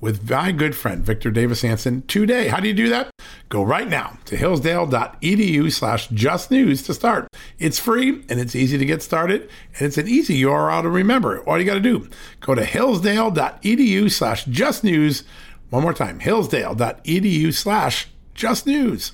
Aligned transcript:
with 0.00 0.28
my 0.28 0.52
good 0.52 0.74
friend 0.74 1.04
Victor 1.04 1.30
Davis 1.30 1.62
Hanson 1.62 2.02
today. 2.02 2.48
How 2.48 2.60
do 2.60 2.68
you 2.68 2.74
do 2.74 2.88
that? 2.88 3.10
Go 3.48 3.62
right 3.62 3.88
now 3.88 4.18
to 4.26 4.36
hillsdale.edu 4.36 5.72
slash 5.72 6.08
just 6.08 6.50
news 6.50 6.82
to 6.82 6.94
start. 6.94 7.28
It's 7.58 7.78
free 7.78 8.24
and 8.28 8.40
it's 8.40 8.54
easy 8.54 8.78
to 8.78 8.84
get 8.84 9.02
started, 9.02 9.48
and 9.74 9.86
it's 9.86 9.98
an 9.98 10.08
easy 10.08 10.40
URL 10.42 10.82
to 10.82 10.90
remember. 10.90 11.40
All 11.44 11.58
you 11.58 11.64
got 11.64 11.74
to 11.74 11.80
do, 11.80 12.08
go 12.40 12.54
to 12.54 12.64
hillsdale.edu 12.64 14.10
slash 14.10 14.44
just 14.44 14.84
news. 14.84 15.24
One 15.70 15.82
more 15.82 15.94
time, 15.94 16.20
hillsdale.edu 16.20 17.52
slash 17.54 18.08
just 18.34 18.66
news. 18.66 19.12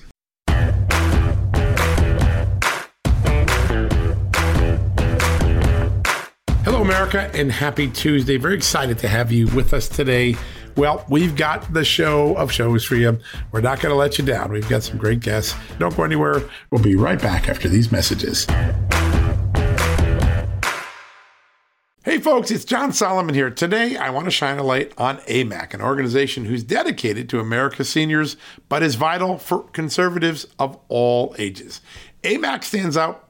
Hello, 6.63 6.81
America, 6.81 7.29
and 7.33 7.51
happy 7.51 7.89
Tuesday. 7.89 8.37
Very 8.37 8.55
excited 8.55 8.97
to 8.99 9.07
have 9.07 9.31
you 9.31 9.47
with 9.47 9.73
us 9.73 9.89
today. 9.89 10.35
Well, 10.75 11.05
we've 11.07 11.35
got 11.35 11.71
the 11.71 11.85
show 11.85 12.35
of 12.35 12.51
shows 12.51 12.83
for 12.83 12.95
you. 12.95 13.19
We're 13.51 13.61
not 13.61 13.79
going 13.79 13.91
to 13.91 13.97
let 13.97 14.17
you 14.17 14.25
down. 14.25 14.51
We've 14.51 14.67
got 14.67 14.83
some 14.83 14.97
great 14.97 15.19
guests. 15.19 15.55
Don't 15.77 15.95
go 15.95 16.03
anywhere. 16.03 16.41
We'll 16.71 16.81
be 16.81 16.95
right 16.95 17.21
back 17.21 17.47
after 17.47 17.69
these 17.69 17.91
messages. 17.91 18.47
Hey 22.03 22.19
folks, 22.19 22.51
it's 22.51 22.65
John 22.65 22.91
Solomon 22.91 23.33
here. 23.33 23.49
Today 23.49 23.95
I 23.95 24.09
want 24.09 24.25
to 24.25 24.31
shine 24.31 24.59
a 24.59 24.63
light 24.63 24.91
on 24.97 25.19
AMAC, 25.19 25.73
an 25.73 25.81
organization 25.81 26.45
who's 26.45 26.63
dedicated 26.63 27.29
to 27.29 27.39
America's 27.39 27.87
seniors, 27.87 28.35
but 28.67 28.83
is 28.83 28.95
vital 28.95 29.37
for 29.37 29.63
conservatives 29.69 30.45
of 30.59 30.77
all 30.89 31.33
ages. 31.37 31.81
AMAC 32.23 32.65
stands 32.65 32.97
out 32.97 33.29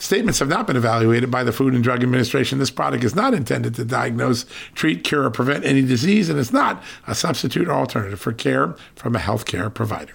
Statements 0.00 0.38
have 0.38 0.48
not 0.48 0.66
been 0.66 0.76
evaluated 0.76 1.30
by 1.30 1.44
the 1.44 1.52
Food 1.52 1.74
and 1.74 1.84
Drug 1.84 2.02
Administration. 2.02 2.58
This 2.58 2.70
product 2.70 3.04
is 3.04 3.14
not 3.14 3.34
intended 3.34 3.74
to 3.74 3.84
diagnose, 3.84 4.46
treat, 4.74 5.04
cure, 5.04 5.24
or 5.24 5.30
prevent 5.30 5.66
any 5.66 5.82
disease, 5.82 6.30
and 6.30 6.38
is 6.38 6.54
not 6.54 6.82
a 7.06 7.14
substitute 7.14 7.68
or 7.68 7.72
alternative 7.72 8.18
for 8.18 8.32
care 8.32 8.74
from 8.96 9.14
a 9.14 9.18
healthcare 9.18 9.72
provider. 9.72 10.14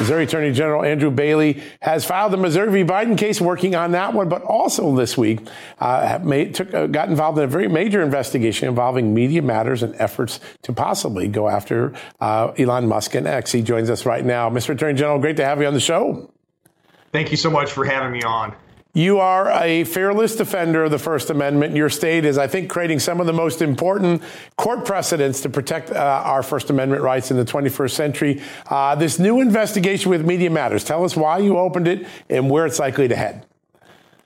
Missouri 0.00 0.24
Attorney 0.24 0.52
General 0.52 0.82
Andrew 0.82 1.12
Bailey 1.12 1.62
has 1.80 2.04
filed 2.04 2.32
the 2.32 2.36
Missouri 2.36 2.82
v. 2.82 2.90
Biden 2.90 3.16
case, 3.16 3.40
working 3.40 3.76
on 3.76 3.92
that 3.92 4.12
one, 4.12 4.28
but 4.28 4.42
also 4.42 4.96
this 4.96 5.16
week 5.16 5.38
uh, 5.78 6.18
made, 6.24 6.56
took, 6.56 6.74
uh, 6.74 6.88
got 6.88 7.08
involved 7.08 7.38
in 7.38 7.44
a 7.44 7.46
very 7.46 7.68
major 7.68 8.02
investigation 8.02 8.68
involving 8.68 9.14
Media 9.14 9.40
Matters 9.40 9.84
and 9.84 9.94
efforts 10.00 10.40
to 10.62 10.72
possibly 10.72 11.28
go 11.28 11.48
after 11.48 11.92
uh, 12.20 12.48
Elon 12.58 12.88
Musk 12.88 13.14
and 13.14 13.28
X. 13.28 13.52
He 13.52 13.62
joins 13.62 13.88
us 13.88 14.04
right 14.04 14.24
now. 14.24 14.50
Mr. 14.50 14.70
Attorney 14.70 14.98
General, 14.98 15.20
great 15.20 15.36
to 15.36 15.44
have 15.44 15.60
you 15.60 15.68
on 15.68 15.74
the 15.74 15.80
show. 15.80 16.28
Thank 17.14 17.30
you 17.30 17.36
so 17.36 17.48
much 17.48 17.70
for 17.70 17.84
having 17.84 18.10
me 18.10 18.24
on. 18.24 18.56
You 18.92 19.20
are 19.20 19.48
a 19.62 19.84
fearless 19.84 20.34
defender 20.34 20.82
of 20.82 20.90
the 20.90 20.98
First 20.98 21.30
Amendment. 21.30 21.76
Your 21.76 21.88
state 21.88 22.24
is, 22.24 22.38
I 22.38 22.48
think, 22.48 22.68
creating 22.68 22.98
some 22.98 23.20
of 23.20 23.28
the 23.28 23.32
most 23.32 23.62
important 23.62 24.20
court 24.56 24.84
precedents 24.84 25.40
to 25.42 25.48
protect 25.48 25.92
uh, 25.92 26.22
our 26.24 26.42
First 26.42 26.70
Amendment 26.70 27.02
rights 27.02 27.30
in 27.30 27.36
the 27.36 27.44
21st 27.44 27.90
century. 27.92 28.42
Uh, 28.66 28.96
this 28.96 29.20
new 29.20 29.40
investigation 29.40 30.10
with 30.10 30.26
Media 30.26 30.50
Matters, 30.50 30.82
tell 30.82 31.04
us 31.04 31.14
why 31.14 31.38
you 31.38 31.56
opened 31.56 31.86
it 31.86 32.04
and 32.28 32.50
where 32.50 32.66
it's 32.66 32.80
likely 32.80 33.06
to 33.06 33.14
head. 33.14 33.46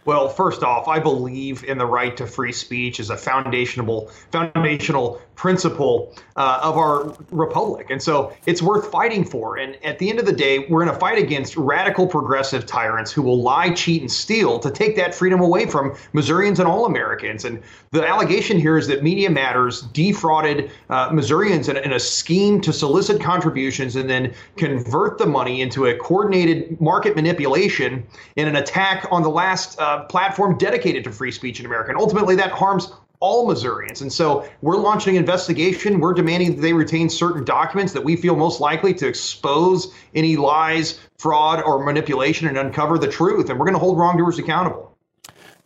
Well, 0.06 0.30
first 0.30 0.62
off, 0.62 0.88
I 0.88 0.98
believe 0.98 1.64
in 1.64 1.76
the 1.76 1.84
right 1.84 2.16
to 2.16 2.26
free 2.26 2.52
speech 2.52 3.00
as 3.00 3.10
a 3.10 3.18
foundational 3.18 4.06
foundational 4.30 5.20
principle 5.38 6.12
uh, 6.34 6.58
of 6.62 6.76
our 6.76 7.16
republic. 7.30 7.86
And 7.90 8.02
so 8.02 8.32
it's 8.44 8.60
worth 8.60 8.90
fighting 8.90 9.24
for. 9.24 9.56
And 9.56 9.76
at 9.84 10.00
the 10.00 10.10
end 10.10 10.18
of 10.18 10.26
the 10.26 10.32
day, 10.32 10.66
we're 10.68 10.82
in 10.82 10.88
a 10.88 10.98
fight 10.98 11.16
against 11.16 11.56
radical 11.56 12.08
progressive 12.08 12.66
tyrants 12.66 13.12
who 13.12 13.22
will 13.22 13.40
lie, 13.40 13.70
cheat, 13.70 14.02
and 14.02 14.10
steal 14.10 14.58
to 14.58 14.68
take 14.68 14.96
that 14.96 15.14
freedom 15.14 15.40
away 15.40 15.66
from 15.66 15.96
Missourians 16.12 16.58
and 16.58 16.68
all 16.68 16.86
Americans. 16.86 17.44
And 17.44 17.62
the 17.92 18.04
allegation 18.04 18.58
here 18.58 18.76
is 18.76 18.88
that 18.88 19.04
Media 19.04 19.30
Matters 19.30 19.82
defrauded 19.92 20.72
uh, 20.90 21.10
Missourians 21.12 21.68
in, 21.68 21.76
in 21.76 21.92
a 21.92 22.00
scheme 22.00 22.60
to 22.62 22.72
solicit 22.72 23.22
contributions 23.22 23.94
and 23.94 24.10
then 24.10 24.34
convert 24.56 25.18
the 25.18 25.26
money 25.26 25.62
into 25.62 25.86
a 25.86 25.96
coordinated 25.96 26.80
market 26.80 27.14
manipulation 27.14 28.04
in 28.34 28.48
an 28.48 28.56
attack 28.56 29.06
on 29.12 29.22
the 29.22 29.30
last 29.30 29.78
uh, 29.78 30.02
platform 30.06 30.58
dedicated 30.58 31.04
to 31.04 31.12
free 31.12 31.30
speech 31.30 31.60
in 31.60 31.66
America. 31.66 31.90
And 31.90 32.00
ultimately, 32.00 32.34
that 32.34 32.50
harms 32.50 32.90
all 33.20 33.46
Missourians. 33.46 34.02
And 34.02 34.12
so 34.12 34.48
we're 34.62 34.76
launching 34.76 35.16
an 35.16 35.22
investigation. 35.22 36.00
We're 36.00 36.14
demanding 36.14 36.56
that 36.56 36.62
they 36.62 36.72
retain 36.72 37.08
certain 37.08 37.44
documents 37.44 37.92
that 37.92 38.04
we 38.04 38.16
feel 38.16 38.36
most 38.36 38.60
likely 38.60 38.94
to 38.94 39.06
expose 39.06 39.92
any 40.14 40.36
lies, 40.36 41.00
fraud, 41.18 41.62
or 41.62 41.84
manipulation 41.84 42.48
and 42.48 42.56
uncover 42.58 42.98
the 42.98 43.08
truth. 43.08 43.50
And 43.50 43.58
we're 43.58 43.66
going 43.66 43.74
to 43.74 43.80
hold 43.80 43.98
wrongdoers 43.98 44.38
accountable. 44.38 44.96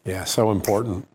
Yeah, 0.05 0.25
so 0.25 0.51
important. 0.51 1.07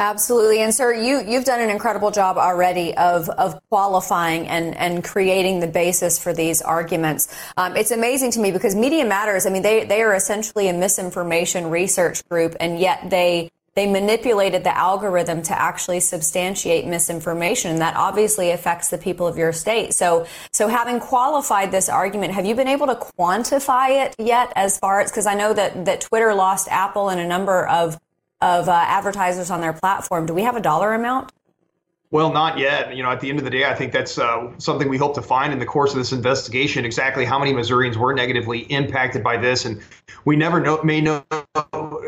Absolutely. 0.00 0.60
And 0.60 0.72
sir, 0.72 0.94
you, 0.94 1.24
you've 1.26 1.44
done 1.44 1.60
an 1.60 1.70
incredible 1.70 2.12
job 2.12 2.38
already 2.38 2.96
of, 2.96 3.28
of 3.30 3.58
qualifying 3.68 4.46
and, 4.46 4.76
and 4.76 5.02
creating 5.02 5.58
the 5.58 5.66
basis 5.66 6.22
for 6.22 6.32
these 6.32 6.62
arguments. 6.62 7.36
Um, 7.56 7.76
it's 7.76 7.90
amazing 7.90 8.30
to 8.32 8.40
me 8.40 8.52
because 8.52 8.76
Media 8.76 9.04
Matters, 9.04 9.44
I 9.44 9.50
mean, 9.50 9.62
they, 9.62 9.86
they 9.86 10.02
are 10.02 10.14
essentially 10.14 10.68
a 10.68 10.72
misinformation 10.72 11.68
research 11.68 12.26
group 12.28 12.54
and 12.60 12.78
yet 12.78 13.10
they 13.10 13.50
they 13.78 13.86
manipulated 13.86 14.64
the 14.64 14.76
algorithm 14.76 15.40
to 15.40 15.56
actually 15.56 16.00
substantiate 16.00 16.84
misinformation. 16.84 17.70
And 17.70 17.80
that 17.80 17.94
obviously 17.94 18.50
affects 18.50 18.88
the 18.88 18.98
people 18.98 19.24
of 19.24 19.38
your 19.38 19.52
state. 19.52 19.94
So, 19.94 20.26
so 20.52 20.66
having 20.66 20.98
qualified 20.98 21.70
this 21.70 21.88
argument, 21.88 22.32
have 22.34 22.44
you 22.44 22.56
been 22.56 22.66
able 22.66 22.88
to 22.88 22.96
quantify 22.96 24.04
it 24.04 24.16
yet 24.18 24.52
as 24.56 24.80
far 24.80 25.00
as, 25.00 25.12
because 25.12 25.26
I 25.26 25.34
know 25.34 25.52
that, 25.54 25.84
that 25.84 26.00
Twitter 26.00 26.34
lost 26.34 26.66
Apple 26.72 27.08
and 27.08 27.20
a 27.20 27.26
number 27.26 27.68
of, 27.68 28.00
of 28.40 28.68
uh, 28.68 28.72
advertisers 28.72 29.48
on 29.48 29.60
their 29.60 29.72
platform. 29.72 30.26
Do 30.26 30.34
we 30.34 30.42
have 30.42 30.56
a 30.56 30.60
dollar 30.60 30.92
amount? 30.94 31.30
Well, 32.10 32.32
not 32.32 32.58
yet. 32.58 32.96
You 32.96 33.02
know, 33.02 33.10
at 33.10 33.20
the 33.20 33.28
end 33.28 33.38
of 33.38 33.44
the 33.44 33.50
day, 33.50 33.64
I 33.64 33.74
think 33.74 33.92
that's 33.92 34.18
uh, 34.18 34.50
something 34.58 34.88
we 34.88 34.96
hope 34.96 35.14
to 35.16 35.22
find 35.22 35.52
in 35.52 35.58
the 35.58 35.66
course 35.66 35.92
of 35.92 35.98
this 35.98 36.10
investigation. 36.10 36.84
Exactly 36.86 37.26
how 37.26 37.38
many 37.38 37.52
Missourians 37.52 37.98
were 37.98 38.14
negatively 38.14 38.60
impacted 38.60 39.22
by 39.22 39.36
this, 39.36 39.66
and 39.66 39.82
we 40.24 40.34
never 40.34 40.58
know 40.58 40.82
may 40.82 41.02
know 41.02 41.22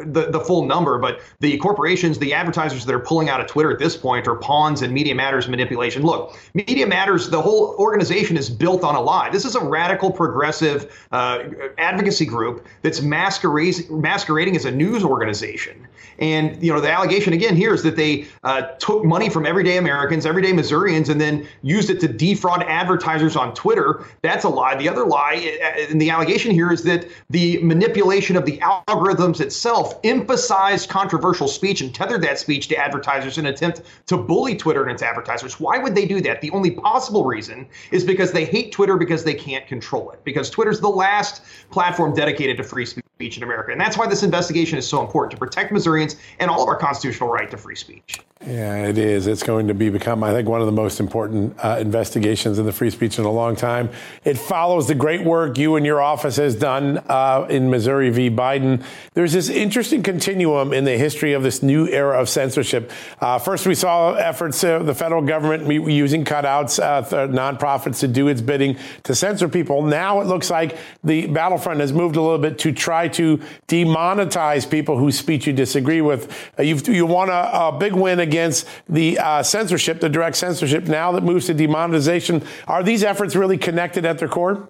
the, 0.05 0.31
the 0.31 0.41
full 0.41 0.67
number. 0.67 0.99
But 0.99 1.21
the 1.41 1.57
corporations, 1.59 2.19
the 2.19 2.35
advertisers 2.35 2.85
that 2.85 2.95
are 2.95 3.01
pulling 3.01 3.29
out 3.29 3.41
of 3.41 3.47
Twitter 3.47 3.71
at 3.71 3.79
this 3.79 3.97
point 3.97 4.27
are 4.27 4.37
pawns 4.37 4.83
in 4.83 4.93
Media 4.93 5.15
Matters 5.15 5.49
manipulation. 5.49 6.03
Look, 6.03 6.37
Media 6.55 6.87
Matters, 6.87 7.31
the 7.31 7.41
whole 7.41 7.75
organization 7.79 8.37
is 8.37 8.51
built 8.51 8.85
on 8.85 8.95
a 8.95 9.01
lie. 9.01 9.31
This 9.31 9.45
is 9.45 9.55
a 9.55 9.61
radical, 9.65 10.11
progressive 10.11 10.93
uh, 11.13 11.45
advocacy 11.79 12.27
group 12.27 12.67
that's 12.83 13.01
masquerading 13.01 14.01
masquerading 14.01 14.57
as 14.57 14.65
a 14.65 14.71
news 14.71 15.05
organization. 15.05 15.87
And 16.19 16.63
you 16.63 16.73
know, 16.73 16.81
the 16.81 16.91
allegation 16.91 17.33
again 17.33 17.57
here 17.57 17.73
is 17.73 17.83
that 17.83 17.97
they 17.97 18.27
uh, 18.45 18.63
took 18.79 19.05
money 19.05 19.31
from 19.31 19.47
everyday 19.47 19.79
Americans 19.79 20.27
everyday 20.27 20.53
Missourians, 20.53 21.09
and 21.09 21.21
then 21.21 21.47
used 21.63 21.91
it 21.91 22.01
to 22.01 22.09
defraud 22.09 22.63
advertisers 22.65 23.37
on 23.37 23.55
Twitter. 23.55 24.05
That's 24.23 24.45
a 24.45 24.49
lie. 24.49 24.77
The 24.77 24.89
other 24.89 25.07
lie, 25.07 25.59
and 25.89 26.01
the 26.01 26.11
allegation 26.11 26.53
here 26.53 26.71
is 26.71 26.83
that 26.85 27.07
the 27.31 27.63
manipulation 27.63 28.37
of 28.37 28.45
the 28.45 28.59
algorithms 28.59 29.41
itself 29.41 29.90
emphasized 30.05 30.89
controversial 30.89 31.49
speech 31.49 31.81
and 31.81 31.95
tethered 31.95 32.23
that 32.23 32.39
speech 32.39 32.69
to 32.69 32.77
advertisers 32.77 33.39
in 33.39 33.47
an 33.47 33.55
attempt 33.55 33.83
to 34.07 34.17
bully 34.17 34.57
Twitter 34.57 34.83
and 34.83 34.93
its 34.93 35.03
advertisers. 35.03 35.59
Why 35.59 35.79
would 35.79 35.95
they 35.95 36.07
do 36.07 36.21
that? 36.23 36.41
The 36.41 36.51
only 36.51 36.71
possible 36.71 37.25
reason 37.25 37.67
is 37.91 38.05
because 38.05 38.33
they 38.33 38.45
hate 38.45 38.73
Twitter 38.73 38.97
because 38.97 39.25
they 39.25 39.35
can't 39.35 39.67
control 39.67 40.11
it, 40.11 40.23
because 40.25 40.51
Twitter's 40.51 40.81
the 40.81 40.89
last 40.89 41.43
platform 41.71 42.15
dedicated 42.15 42.57
to 42.59 42.65
free 42.65 42.87
speech 42.87 43.37
in 43.37 43.43
America. 43.43 43.73
And 43.73 43.81
that's 43.81 43.99
why 43.99 44.07
this 44.07 44.23
investigation 44.23 44.79
is 44.79 44.89
so 44.89 45.03
important 45.03 45.33
to 45.33 45.37
protect 45.37 45.73
Missourians 45.73 46.17
and 46.39 46.51
all 46.51 46.63
of 46.63 46.69
our 46.69 46.77
constitutional 46.77 47.29
right 47.29 47.51
to 47.51 47.57
free 47.57 47.77
speech. 47.77 48.21
Yeah, 48.47 48.87
it 48.87 48.97
is. 48.97 49.27
It's 49.27 49.43
going 49.43 49.69
to 49.69 49.75
be 49.75 49.91
become, 49.91 50.25
I 50.25 50.33
think, 50.33 50.49
one 50.49 50.61
of 50.61 50.67
the 50.67 50.73
most 50.73 50.99
important 50.99 51.55
uh, 51.59 51.77
investigations 51.79 52.59
in 52.59 52.65
the 52.65 52.73
free 52.73 52.89
speech 52.89 53.19
in 53.19 53.27
a 53.27 53.31
long 53.31 53.55
time. 53.55 53.91
It 54.25 54.39
follows 54.39 54.89
the 54.89 54.95
great 54.95 55.23
work 55.23 55.59
you 55.59 55.77
and 55.77 55.85
your 55.85 56.01
office 56.01 56.37
has 56.37 56.55
done 56.55 56.99
uh, 57.09 57.47
in 57.51 57.69
Missouri 57.69 58.09
v. 58.09 58.31
Biden. 58.31 58.83
There's 59.13 59.35
this 59.35 59.51
interesting 59.51 59.80
continuum 59.89 60.73
in 60.73 60.85
the 60.85 60.97
history 60.97 61.33
of 61.33 61.43
this 61.43 61.63
new 61.63 61.87
era 61.89 62.21
of 62.21 62.29
censorship. 62.29 62.91
Uh, 63.21 63.39
first, 63.39 63.67
we 63.67 63.75
saw 63.75 64.15
efforts 64.15 64.63
of 64.63 64.87
the 64.87 64.95
federal 64.95 65.23
government 65.23 65.67
using 65.91 66.25
cutouts, 66.25 66.79
uh, 66.83 67.03
nonprofits 67.29 68.01
to 68.01 68.09
do 68.09 68.29
its 68.29 68.41
bidding 68.41 68.77
to 69.05 69.15
censor 69.15 69.49
people. 69.49 69.83
Now 69.83 70.21
it 70.21 70.27
looks 70.27 70.51
like 70.51 70.79
the 71.03 71.27
battlefront 71.27 71.81
has 71.81 71.93
moved 71.93 72.17
a 72.17 72.23
little 72.23 72.39
bit 72.39 72.59
to 72.61 72.73
try 72.73 73.09
to 73.09 73.39
demonetize 73.69 74.71
people 74.71 74.99
whose 74.99 75.19
speech 75.19 75.47
you 75.47 75.53
disagree 75.53 76.01
with. 76.01 76.31
Uh, 76.59 76.63
you 76.63 77.07
want 77.07 77.31
a, 77.31 77.69
a 77.69 77.79
big 77.79 77.93
win 77.93 78.21
against 78.21 78.67
the 78.89 79.19
uh, 79.19 79.43
censorship, 79.43 80.01
the 80.01 80.09
direct 80.09 80.37
censorship, 80.37 80.85
now 80.85 81.13
that 81.13 81.23
moves 81.23 81.47
to 81.47 81.55
demonetization. 81.55 82.43
Are 82.67 82.83
these 82.83 83.03
efforts 83.03 83.35
really 83.35 83.59
connected 83.59 84.05
at 84.05 84.19
their 84.19 84.29
core? 84.29 84.69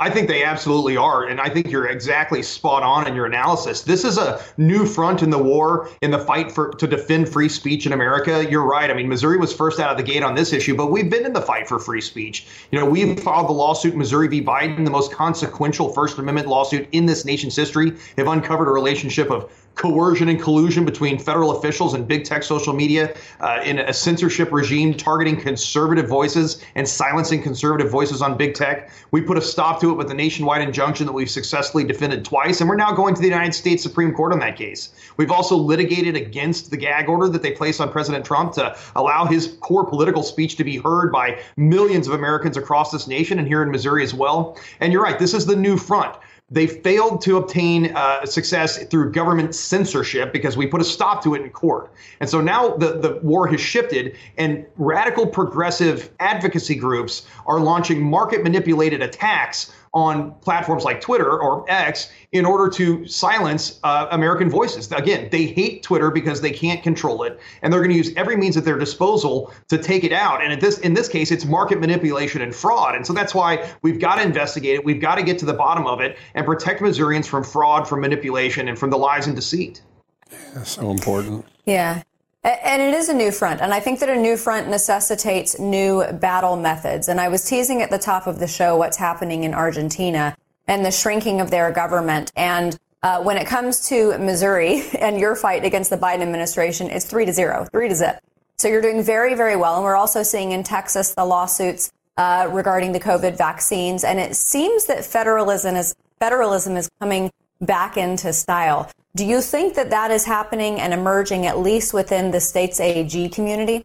I 0.00 0.10
think 0.10 0.28
they 0.28 0.44
absolutely 0.44 0.96
are. 0.96 1.24
And 1.24 1.40
I 1.40 1.48
think 1.48 1.70
you're 1.70 1.88
exactly 1.88 2.40
spot 2.40 2.84
on 2.84 3.08
in 3.08 3.16
your 3.16 3.26
analysis. 3.26 3.82
This 3.82 4.04
is 4.04 4.16
a 4.16 4.40
new 4.56 4.86
front 4.86 5.24
in 5.24 5.30
the 5.30 5.38
war, 5.38 5.90
in 6.02 6.12
the 6.12 6.20
fight 6.20 6.52
for 6.52 6.70
to 6.74 6.86
defend 6.86 7.28
free 7.28 7.48
speech 7.48 7.84
in 7.84 7.92
America. 7.92 8.48
You're 8.48 8.64
right. 8.64 8.90
I 8.90 8.94
mean, 8.94 9.08
Missouri 9.08 9.38
was 9.38 9.52
first 9.52 9.80
out 9.80 9.90
of 9.90 9.96
the 9.96 10.04
gate 10.04 10.22
on 10.22 10.36
this 10.36 10.52
issue, 10.52 10.76
but 10.76 10.92
we've 10.92 11.10
been 11.10 11.26
in 11.26 11.32
the 11.32 11.42
fight 11.42 11.66
for 11.66 11.80
free 11.80 12.00
speech. 12.00 12.46
You 12.70 12.78
know, 12.78 12.86
we 12.86 13.16
filed 13.16 13.48
the 13.48 13.52
lawsuit 13.52 13.96
Missouri 13.96 14.28
v. 14.28 14.40
Biden, 14.40 14.84
the 14.84 14.90
most 14.90 15.10
consequential 15.10 15.92
First 15.92 16.16
Amendment 16.18 16.46
lawsuit 16.46 16.86
in 16.92 17.06
this 17.06 17.24
nation's 17.24 17.56
history, 17.56 17.92
have 18.16 18.28
uncovered 18.28 18.68
a 18.68 18.72
relationship 18.72 19.32
of 19.32 19.50
coercion 19.74 20.28
and 20.28 20.42
collusion 20.42 20.84
between 20.84 21.18
federal 21.18 21.56
officials 21.56 21.94
and 21.94 22.08
big 22.08 22.24
tech 22.24 22.42
social 22.42 22.72
media 22.72 23.14
uh, 23.40 23.60
in 23.64 23.78
a 23.78 23.92
censorship 23.92 24.50
regime 24.50 24.92
targeting 24.92 25.40
conservative 25.40 26.08
voices 26.08 26.64
and 26.74 26.86
silencing 26.88 27.40
conservative 27.40 27.88
voices 27.90 28.20
on 28.20 28.36
big 28.36 28.54
tech. 28.54 28.90
We 29.12 29.20
put 29.20 29.38
a 29.38 29.40
stop 29.40 29.80
to 29.82 29.90
it 29.90 29.94
with 29.94 30.10
a 30.10 30.14
nationwide 30.14 30.62
injunction 30.62 31.06
that 31.06 31.12
we've 31.12 31.30
successfully 31.30 31.84
defended 31.84 32.24
twice, 32.24 32.60
and 32.60 32.68
we're 32.68 32.76
now 32.76 32.92
going 32.92 33.14
to 33.14 33.20
the 33.20 33.28
United 33.28 33.54
States 33.54 33.82
Supreme 33.82 34.12
Court 34.12 34.32
on 34.32 34.40
that 34.40 34.56
case. 34.56 34.90
We've 35.16 35.30
also 35.30 35.56
litigated 35.56 36.16
against 36.16 36.70
the 36.70 36.76
gag 36.76 37.08
order 37.08 37.28
that 37.28 37.42
they 37.42 37.52
placed 37.52 37.80
on 37.80 37.92
President 37.92 38.24
Trump 38.24 38.54
to 38.54 38.76
allow 38.96 39.26
his 39.26 39.56
core 39.60 39.86
political 39.86 40.24
speech 40.24 40.56
to 40.56 40.64
be 40.64 40.78
heard 40.78 41.12
by 41.12 41.40
millions 41.56 42.08
of 42.08 42.14
Americans 42.14 42.56
across 42.56 42.90
this 42.90 43.06
nation 43.06 43.38
and 43.38 43.46
here 43.46 43.62
in 43.62 43.70
Missouri 43.70 44.02
as 44.02 44.12
well. 44.12 44.58
And 44.80 44.92
you're 44.92 45.02
right, 45.02 45.18
this 45.18 45.34
is 45.34 45.46
the 45.46 45.56
new 45.56 45.76
front. 45.76 46.16
They 46.50 46.66
failed 46.66 47.20
to 47.22 47.36
obtain 47.36 47.94
uh, 47.94 48.24
success 48.24 48.82
through 48.84 49.12
government 49.12 49.54
censorship 49.54 50.32
because 50.32 50.56
we 50.56 50.66
put 50.66 50.80
a 50.80 50.84
stop 50.84 51.22
to 51.24 51.34
it 51.34 51.42
in 51.42 51.50
court. 51.50 51.92
And 52.20 52.30
so 52.30 52.40
now 52.40 52.74
the, 52.76 52.98
the 52.98 53.20
war 53.22 53.46
has 53.48 53.60
shifted, 53.60 54.16
and 54.38 54.64
radical 54.78 55.26
progressive 55.26 56.10
advocacy 56.20 56.74
groups 56.74 57.26
are 57.46 57.60
launching 57.60 58.02
market 58.02 58.42
manipulated 58.42 59.02
attacks 59.02 59.72
on 59.94 60.32
platforms 60.40 60.84
like 60.84 61.00
Twitter 61.00 61.40
or 61.40 61.64
X 61.68 62.10
in 62.32 62.44
order 62.44 62.68
to 62.70 63.06
silence 63.06 63.80
uh, 63.84 64.08
American 64.10 64.50
voices. 64.50 64.90
Again, 64.92 65.28
they 65.30 65.46
hate 65.46 65.82
Twitter 65.82 66.10
because 66.10 66.40
they 66.40 66.50
can't 66.50 66.82
control 66.82 67.22
it, 67.22 67.38
and 67.62 67.72
they're 67.72 67.80
going 67.80 67.90
to 67.90 67.96
use 67.96 68.12
every 68.16 68.36
means 68.36 68.56
at 68.56 68.64
their 68.64 68.78
disposal 68.78 69.52
to 69.68 69.78
take 69.78 70.04
it 70.04 70.12
out. 70.12 70.42
And 70.42 70.60
this, 70.60 70.78
in 70.78 70.94
this 70.94 71.08
case, 71.08 71.30
it's 71.30 71.44
market 71.44 71.80
manipulation 71.80 72.42
and 72.42 72.54
fraud. 72.54 72.94
And 72.94 73.06
so 73.06 73.12
that's 73.12 73.34
why 73.34 73.70
we've 73.82 74.00
got 74.00 74.16
to 74.16 74.22
investigate 74.22 74.76
it. 74.76 74.84
We've 74.84 75.00
got 75.00 75.16
to 75.16 75.22
get 75.22 75.38
to 75.40 75.46
the 75.46 75.54
bottom 75.54 75.86
of 75.86 76.00
it 76.00 76.16
and 76.34 76.44
protect 76.44 76.80
Missourians 76.80 77.26
from 77.26 77.44
fraud, 77.44 77.88
from 77.88 78.00
manipulation, 78.00 78.68
and 78.68 78.78
from 78.78 78.90
the 78.90 78.98
lies 78.98 79.26
and 79.26 79.34
deceit. 79.34 79.82
Yeah, 80.30 80.62
so 80.62 80.90
important. 80.90 81.44
Yeah. 81.64 82.02
And 82.44 82.80
it 82.80 82.94
is 82.94 83.08
a 83.08 83.14
new 83.14 83.32
front. 83.32 83.60
And 83.60 83.74
I 83.74 83.80
think 83.80 83.98
that 84.00 84.08
a 84.08 84.16
new 84.16 84.36
front 84.36 84.68
necessitates 84.68 85.58
new 85.58 86.04
battle 86.12 86.56
methods. 86.56 87.08
And 87.08 87.20
I 87.20 87.28
was 87.28 87.44
teasing 87.44 87.82
at 87.82 87.90
the 87.90 87.98
top 87.98 88.26
of 88.26 88.38
the 88.38 88.46
show 88.46 88.76
what's 88.76 88.96
happening 88.96 89.44
in 89.44 89.54
Argentina 89.54 90.36
and 90.68 90.84
the 90.84 90.90
shrinking 90.90 91.40
of 91.40 91.50
their 91.50 91.72
government. 91.72 92.30
And 92.36 92.78
uh, 93.02 93.22
when 93.22 93.36
it 93.36 93.46
comes 93.46 93.88
to 93.88 94.16
Missouri 94.18 94.82
and 94.98 95.18
your 95.18 95.34
fight 95.34 95.64
against 95.64 95.90
the 95.90 95.96
Biden 95.96 96.20
administration, 96.20 96.90
it's 96.90 97.04
three 97.04 97.26
to 97.26 97.32
zero, 97.32 97.66
three 97.72 97.88
to 97.88 97.94
zip. 97.94 98.20
So 98.56 98.68
you're 98.68 98.82
doing 98.82 99.02
very, 99.02 99.34
very 99.34 99.56
well. 99.56 99.76
And 99.76 99.84
we're 99.84 99.96
also 99.96 100.22
seeing 100.22 100.52
in 100.52 100.62
Texas 100.62 101.14
the 101.14 101.24
lawsuits 101.24 101.92
uh, 102.16 102.48
regarding 102.50 102.92
the 102.92 103.00
COVID 103.00 103.36
vaccines. 103.36 104.04
And 104.04 104.18
it 104.18 104.36
seems 104.36 104.86
that 104.86 105.04
federalism 105.04 105.76
is 105.76 105.94
federalism 106.18 106.76
is 106.76 106.90
coming 107.00 107.30
back 107.60 107.96
into 107.96 108.32
style. 108.32 108.90
Do 109.18 109.26
you 109.26 109.40
think 109.40 109.74
that 109.74 109.90
that 109.90 110.12
is 110.12 110.24
happening 110.24 110.78
and 110.78 110.94
emerging 110.94 111.44
at 111.44 111.58
least 111.58 111.92
within 111.92 112.30
the 112.30 112.38
state's 112.38 112.78
AG 112.78 113.30
community? 113.30 113.84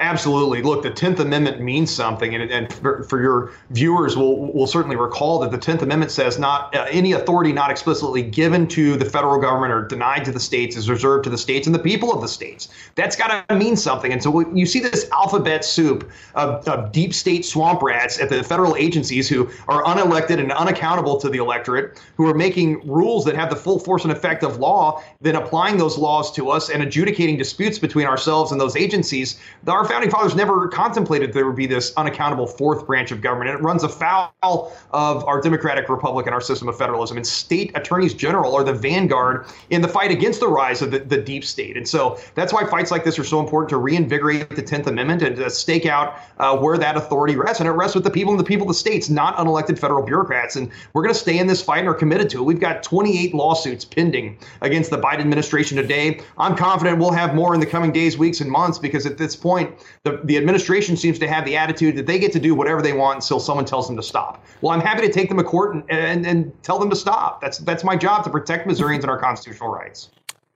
Absolutely. 0.00 0.62
Look, 0.62 0.84
the 0.84 0.90
Tenth 0.90 1.18
Amendment 1.18 1.60
means 1.60 1.90
something, 1.90 2.32
and, 2.32 2.48
and 2.52 2.72
for, 2.72 3.02
for, 3.02 3.20
your 3.20 3.50
viewers, 3.70 4.16
will 4.16 4.52
will 4.52 4.68
certainly 4.68 4.94
recall 4.94 5.40
that 5.40 5.50
the 5.50 5.58
Tenth 5.58 5.82
Amendment 5.82 6.12
says 6.12 6.38
not 6.38 6.72
uh, 6.72 6.86
any 6.88 7.12
authority 7.12 7.52
not 7.52 7.68
explicitly 7.68 8.22
given 8.22 8.68
to 8.68 8.96
the 8.96 9.04
federal 9.04 9.40
government 9.40 9.72
or 9.72 9.82
denied 9.88 10.24
to 10.26 10.30
the 10.30 10.38
states 10.38 10.76
is 10.76 10.88
reserved 10.88 11.24
to 11.24 11.30
the 11.30 11.38
states 11.38 11.66
and 11.66 11.74
the 11.74 11.80
people 11.80 12.12
of 12.12 12.20
the 12.20 12.28
states. 12.28 12.68
That's 12.94 13.16
got 13.16 13.48
to 13.48 13.56
mean 13.56 13.74
something. 13.74 14.12
And 14.12 14.22
so 14.22 14.48
you 14.54 14.66
see 14.66 14.78
this 14.78 15.10
alphabet 15.10 15.64
soup 15.64 16.08
of, 16.36 16.68
of 16.68 16.92
deep 16.92 17.12
state 17.12 17.44
swamp 17.44 17.82
rats 17.82 18.20
at 18.20 18.28
the 18.28 18.44
federal 18.44 18.76
agencies 18.76 19.28
who 19.28 19.50
are 19.66 19.82
unelected 19.82 20.38
and 20.38 20.52
unaccountable 20.52 21.18
to 21.18 21.28
the 21.28 21.38
electorate, 21.38 22.00
who 22.16 22.28
are 22.28 22.34
making 22.34 22.86
rules 22.88 23.24
that 23.24 23.34
have 23.34 23.50
the 23.50 23.56
full 23.56 23.80
force 23.80 24.04
and 24.04 24.12
effect 24.12 24.44
of 24.44 24.58
law, 24.58 25.02
then 25.20 25.34
applying 25.34 25.76
those 25.76 25.98
laws 25.98 26.30
to 26.30 26.50
us 26.50 26.70
and 26.70 26.84
adjudicating 26.84 27.36
disputes 27.36 27.80
between 27.80 28.06
ourselves 28.06 28.52
and 28.52 28.60
those 28.60 28.76
agencies. 28.76 29.40
Our 29.66 29.87
founding 29.88 30.10
fathers 30.10 30.34
never 30.34 30.68
contemplated 30.68 31.32
there 31.32 31.46
would 31.46 31.56
be 31.56 31.66
this 31.66 31.92
unaccountable 31.96 32.46
fourth 32.46 32.86
branch 32.86 33.10
of 33.10 33.20
government. 33.20 33.50
And 33.50 33.58
it 33.58 33.62
runs 33.62 33.82
afoul 33.82 34.72
of 34.92 35.24
our 35.24 35.40
democratic 35.40 35.88
republic 35.88 36.26
and 36.26 36.34
our 36.34 36.40
system 36.40 36.68
of 36.68 36.76
federalism. 36.76 37.16
And 37.16 37.26
state 37.26 37.72
attorneys 37.74 38.14
general 38.14 38.54
are 38.54 38.64
the 38.64 38.72
vanguard 38.72 39.46
in 39.70 39.82
the 39.82 39.88
fight 39.88 40.10
against 40.10 40.40
the 40.40 40.48
rise 40.48 40.82
of 40.82 40.90
the, 40.90 41.00
the 41.00 41.18
deep 41.20 41.44
state. 41.44 41.76
And 41.76 41.88
so 41.88 42.18
that's 42.34 42.52
why 42.52 42.64
fights 42.64 42.90
like 42.90 43.04
this 43.04 43.18
are 43.18 43.24
so 43.24 43.40
important 43.40 43.70
to 43.70 43.78
reinvigorate 43.78 44.50
the 44.50 44.62
10th 44.62 44.86
Amendment 44.86 45.22
and 45.22 45.36
to 45.36 45.50
stake 45.50 45.86
out 45.86 46.18
uh, 46.38 46.56
where 46.56 46.78
that 46.78 46.96
authority 46.96 47.36
rests. 47.36 47.60
And 47.60 47.68
it 47.68 47.72
rests 47.72 47.94
with 47.94 48.04
the 48.04 48.10
people 48.10 48.32
and 48.32 48.40
the 48.40 48.44
people 48.44 48.64
of 48.64 48.68
the 48.68 48.78
states, 48.78 49.08
not 49.08 49.36
unelected 49.36 49.78
federal 49.78 50.04
bureaucrats. 50.04 50.56
And 50.56 50.70
we're 50.92 51.02
going 51.02 51.14
to 51.14 51.20
stay 51.20 51.38
in 51.38 51.46
this 51.46 51.62
fight 51.62 51.80
and 51.80 51.88
are 51.88 51.94
committed 51.94 52.30
to 52.30 52.38
it. 52.38 52.42
We've 52.42 52.60
got 52.60 52.82
28 52.82 53.34
lawsuits 53.34 53.84
pending 53.84 54.38
against 54.60 54.90
the 54.90 54.98
Biden 54.98 55.20
administration 55.20 55.76
today. 55.76 56.20
I'm 56.36 56.56
confident 56.56 56.98
we'll 56.98 57.12
have 57.12 57.34
more 57.34 57.54
in 57.54 57.60
the 57.60 57.66
coming 57.66 57.92
days, 57.92 58.18
weeks, 58.18 58.40
and 58.40 58.50
months 58.50 58.78
because 58.78 59.06
at 59.06 59.18
this 59.18 59.36
point, 59.36 59.77
the, 60.04 60.20
the 60.24 60.36
administration 60.36 60.96
seems 60.96 61.18
to 61.18 61.28
have 61.28 61.44
the 61.44 61.56
attitude 61.56 61.96
that 61.96 62.06
they 62.06 62.18
get 62.18 62.32
to 62.32 62.40
do 62.40 62.54
whatever 62.54 62.82
they 62.82 62.92
want 62.92 63.22
until 63.22 63.40
someone 63.40 63.64
tells 63.64 63.86
them 63.86 63.96
to 63.96 64.02
stop. 64.02 64.44
Well, 64.60 64.72
I'm 64.72 64.80
happy 64.80 65.06
to 65.06 65.12
take 65.12 65.28
them 65.28 65.38
to 65.38 65.44
court 65.44 65.74
and, 65.74 65.84
and, 65.90 66.26
and 66.26 66.62
tell 66.62 66.78
them 66.78 66.90
to 66.90 66.96
stop. 66.96 67.40
That's 67.40 67.58
that's 67.58 67.84
my 67.84 67.96
job 67.96 68.24
to 68.24 68.30
protect 68.30 68.66
Missourians 68.66 69.04
and 69.04 69.10
our 69.10 69.18
constitutional 69.18 69.70
rights. 69.70 70.10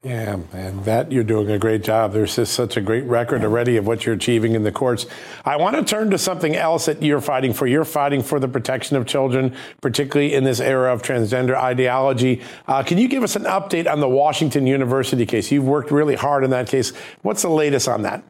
Yeah, 0.05 0.38
and 0.52 0.85
that 0.85 1.12
you're 1.12 1.23
doing 1.23 1.49
a 1.52 1.61
great 1.61 1.85
job. 1.85 2.12
There's 2.12 2.35
just 2.35 2.55
such 2.55 2.76
a 2.76 2.81
great 2.81 3.05
record 3.05 3.45
already 3.45 3.76
of 3.76 3.87
what 3.87 4.05
you're 4.05 4.17
achieving 4.17 4.57
in 4.57 4.64
the 4.64 4.73
courts. 4.73 5.07
I 5.45 5.55
want 5.55 5.76
to 5.76 5.85
turn 5.85 6.11
to 6.11 6.19
something 6.19 6.57
else 6.57 6.87
that 6.87 7.00
you're 7.05 7.21
fighting 7.21 7.52
for. 7.52 7.69
You're 7.69 7.85
fighting 7.85 8.21
for 8.21 8.41
the 8.41 8.49
protection 8.49 8.97
of 8.97 9.07
children, 9.07 9.55
particularly 9.81 10.35
in 10.35 10.43
this 10.43 10.59
era 10.59 10.93
of 10.93 11.02
transgender 11.02 11.55
ideology. 11.55 12.43
Uh, 12.67 12.83
can 12.83 12.99
you 12.99 13.07
give 13.07 13.23
us 13.23 13.37
an 13.37 13.45
update 13.45 13.88
on 13.88 14.00
the 14.00 14.09
Washington 14.09 14.67
University 14.67 15.25
case? 15.25 15.52
You've 15.52 15.69
worked 15.69 15.93
really 15.93 16.17
hard 16.17 16.43
in 16.43 16.50
that 16.50 16.67
case. 16.67 16.93
What's 17.23 17.43
the 17.43 17.50
latest 17.50 17.87
on 17.87 18.02
that? 18.02 18.25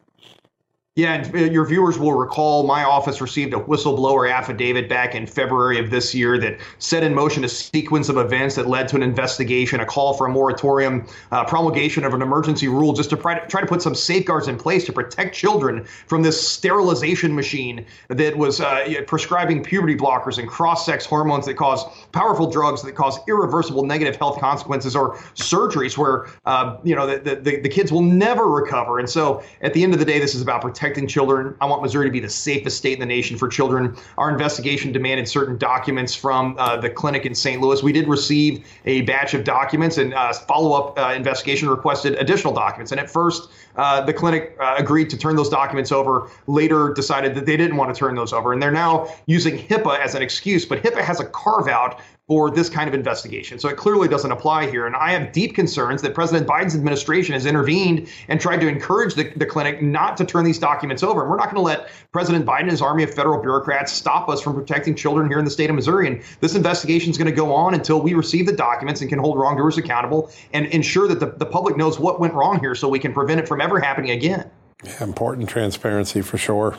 Yeah, 0.95 1.13
and 1.15 1.35
uh, 1.35 1.39
your 1.39 1.65
viewers 1.65 1.97
will 1.97 2.13
recall 2.13 2.67
my 2.67 2.83
office 2.83 3.19
received 3.19 3.55
a 3.55 3.59
whistleblower 3.59 4.31
affidavit 4.31 4.87
back 4.87 5.15
in 5.15 5.25
February 5.25 5.79
of 5.79 5.89
this 5.89 6.13
year 6.13 6.37
that 6.37 6.59
set 6.77 7.01
in 7.01 7.15
motion 7.15 7.43
a 7.43 7.49
sequence 7.49 8.09
of 8.09 8.17
events 8.17 8.53
that 8.57 8.67
led 8.67 8.87
to 8.89 8.97
an 8.97 9.01
investigation, 9.01 9.79
a 9.79 9.87
call 9.87 10.13
for 10.13 10.27
a 10.27 10.29
moratorium, 10.29 11.07
uh, 11.31 11.45
promulgation 11.45 12.03
of 12.03 12.13
an 12.13 12.21
emergency 12.21 12.67
rule 12.67 12.93
just 12.93 13.09
to 13.09 13.17
try, 13.17 13.39
to 13.39 13.47
try 13.47 13.59
to 13.59 13.65
put 13.65 13.81
some 13.81 13.95
safeguards 13.95 14.47
in 14.47 14.55
place 14.55 14.85
to 14.85 14.93
protect 14.93 15.33
children 15.33 15.83
from 16.05 16.21
this 16.21 16.47
sterilization 16.47 17.33
machine 17.33 17.83
that 18.09 18.37
was 18.37 18.61
uh, 18.61 18.85
prescribing 19.07 19.63
puberty 19.63 19.95
blockers 19.95 20.37
and 20.37 20.47
cross 20.47 20.85
sex 20.85 21.07
hormones 21.07 21.47
that 21.47 21.55
cause 21.55 21.85
powerful 22.11 22.51
drugs 22.51 22.83
that 22.83 22.93
cause 22.93 23.17
irreversible 23.27 23.83
negative 23.83 24.15
health 24.17 24.39
consequences 24.39 24.95
or 24.95 25.15
surgeries 25.33 25.97
where, 25.97 26.27
uh, 26.45 26.77
you 26.83 26.93
know, 26.93 27.07
the, 27.07 27.33
the, 27.33 27.59
the 27.61 27.69
kids 27.69 27.91
will 27.91 28.03
never 28.03 28.47
recover. 28.47 28.99
And 28.99 29.09
so 29.09 29.41
at 29.61 29.73
the 29.73 29.83
end 29.83 29.93
of 29.93 29.99
the 29.99 30.05
day, 30.05 30.19
this 30.19 30.35
is 30.35 30.43
about 30.43 30.61
protecting 30.61 30.82
protecting 30.83 31.07
children. 31.07 31.55
I 31.61 31.65
want 31.65 31.81
Missouri 31.81 32.07
to 32.07 32.11
be 32.11 32.19
the 32.19 32.29
safest 32.29 32.75
state 32.75 32.95
in 32.95 32.99
the 32.99 33.05
nation 33.05 33.37
for 33.37 33.47
children. 33.47 33.95
Our 34.17 34.29
investigation 34.29 34.91
demanded 34.91 35.29
certain 35.29 35.57
documents 35.57 36.13
from 36.13 36.57
uh, 36.59 36.75
the 36.75 36.89
clinic 36.89 37.25
in 37.25 37.33
St. 37.33 37.61
Louis. 37.61 37.81
We 37.81 37.93
did 37.93 38.05
receive 38.09 38.65
a 38.83 39.03
batch 39.03 39.33
of 39.33 39.45
documents, 39.45 39.97
and 39.97 40.13
uh, 40.13 40.33
follow 40.33 40.73
up 40.73 40.99
uh, 40.99 41.13
investigation 41.15 41.69
requested 41.69 42.15
additional 42.15 42.53
documents. 42.53 42.91
And 42.91 42.99
at 42.99 43.09
first, 43.09 43.49
uh, 43.77 44.01
the 44.01 44.11
clinic 44.11 44.57
uh, 44.59 44.75
agreed 44.77 45.09
to 45.11 45.17
turn 45.17 45.37
those 45.37 45.47
documents 45.47 45.93
over. 45.93 46.29
Later, 46.47 46.91
decided 46.93 47.33
that 47.35 47.45
they 47.45 47.55
didn't 47.55 47.77
want 47.77 47.95
to 47.95 47.97
turn 47.97 48.15
those 48.15 48.33
over, 48.33 48.51
and 48.51 48.61
they're 48.61 48.69
now 48.69 49.07
using 49.25 49.57
HIPAA 49.57 49.99
as 49.99 50.15
an 50.15 50.21
excuse. 50.21 50.65
But 50.65 50.83
HIPAA 50.83 51.01
has 51.01 51.21
a 51.21 51.25
carve 51.25 51.69
out 51.69 52.01
for 52.27 52.49
this 52.49 52.69
kind 52.69 52.87
of 52.87 52.93
investigation. 52.93 53.59
So 53.59 53.67
it 53.67 53.75
clearly 53.75 54.07
doesn't 54.07 54.31
apply 54.31 54.69
here. 54.69 54.87
And 54.87 54.95
I 54.95 55.11
have 55.11 55.33
deep 55.33 55.55
concerns 55.55 56.01
that 56.03 56.13
President 56.13 56.47
Biden's 56.47 56.73
administration 56.73 57.33
has 57.33 57.45
intervened 57.45 58.07
and 58.29 58.39
tried 58.39 58.61
to 58.61 58.67
encourage 58.67 59.15
the, 59.15 59.29
the 59.35 59.45
clinic 59.45 59.81
not 59.81 60.15
to 60.17 60.25
turn 60.25 60.45
these 60.45 60.57
documents 60.57 61.03
over. 61.03 61.21
And 61.21 61.29
we're 61.29 61.35
not 61.35 61.45
going 61.45 61.57
to 61.57 61.61
let 61.61 61.89
President 62.13 62.45
Biden 62.45 62.61
and 62.61 62.71
his 62.71 62.81
army 62.81 63.03
of 63.03 63.13
federal 63.13 63.41
bureaucrats 63.41 63.91
stop 63.91 64.29
us 64.29 64.41
from 64.41 64.55
protecting 64.55 64.95
children 64.95 65.27
here 65.27 65.37
in 65.37 65.43
the 65.43 65.51
state 65.51 65.69
of 65.69 65.75
Missouri. 65.75 66.07
And 66.07 66.23
this 66.39 66.55
investigation 66.55 67.11
is 67.11 67.17
going 67.17 67.29
to 67.29 67.35
go 67.35 67.53
on 67.53 67.73
until 67.73 68.01
we 68.01 68.13
receive 68.13 68.45
the 68.45 68.53
documents 68.53 69.01
and 69.01 69.09
can 69.09 69.19
hold 69.19 69.37
wrongdoers 69.37 69.77
accountable 69.77 70.31
and 70.53 70.65
ensure 70.67 71.09
that 71.09 71.19
the, 71.19 71.25
the 71.25 71.45
public 71.45 71.75
knows 71.75 71.99
what 71.99 72.21
went 72.21 72.33
wrong 72.33 72.57
here 72.59 72.73
so 72.73 72.87
we 72.87 72.99
can 72.99 73.13
prevent 73.13 73.41
it 73.41 73.49
from 73.49 73.59
ever 73.59 73.81
happening 73.81 74.11
again. 74.11 74.49
Yeah, 74.85 75.03
important 75.03 75.49
transparency 75.49 76.21
for 76.21 76.37
sure. 76.37 76.77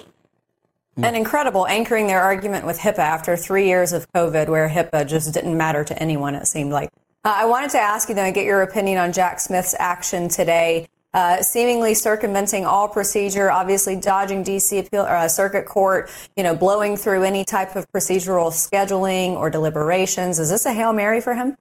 And 0.97 1.17
incredible 1.17 1.67
anchoring 1.67 2.07
their 2.07 2.21
argument 2.21 2.67
with 2.67 2.79
HIPAA 2.79 2.99
after 2.99 3.37
three 3.37 3.67
years 3.67 3.93
of 3.93 4.11
COVID, 4.13 4.49
where 4.49 4.69
HIPAA 4.69 5.07
just 5.09 5.33
didn't 5.35 5.57
matter 5.57 5.83
to 5.85 5.99
anyone, 6.01 6.35
it 6.35 6.47
seemed 6.47 6.73
like. 6.73 6.91
Uh, 7.25 7.35
I 7.37 7.47
wanted 7.47 7.71
to 7.71 7.79
ask 7.79 8.09
you, 8.09 8.15
though, 8.15 8.23
and 8.23 8.35
get 8.35 8.45
your 8.45 8.63
opinion 8.63 8.99
on 8.99 9.13
Jack 9.13 9.41
Smith's 9.41 9.75
action 9.79 10.29
today, 10.29 10.87
uh, 11.15 11.43
seemingly 11.43 11.95
circumventing 11.95 12.65
all 12.65 12.89
procedure, 12.89 13.51
obviously 13.51 13.97
dodging 13.97 14.43
D.C. 14.43 14.79
Appeal, 14.79 15.03
uh, 15.03 15.27
Circuit 15.27 15.65
Court, 15.65 16.11
you 16.37 16.43
know, 16.43 16.55
blowing 16.55 16.97
through 16.97 17.23
any 17.23 17.45
type 17.45 17.77
of 17.77 17.91
procedural 17.91 18.51
scheduling 18.51 19.33
or 19.33 19.51
deliberations. 19.51 20.39
Is 20.39 20.51
this 20.51 20.67
a 20.67 20.73
Hail 20.73 20.93
Mary 20.93 21.21
for 21.21 21.35
him? 21.35 21.57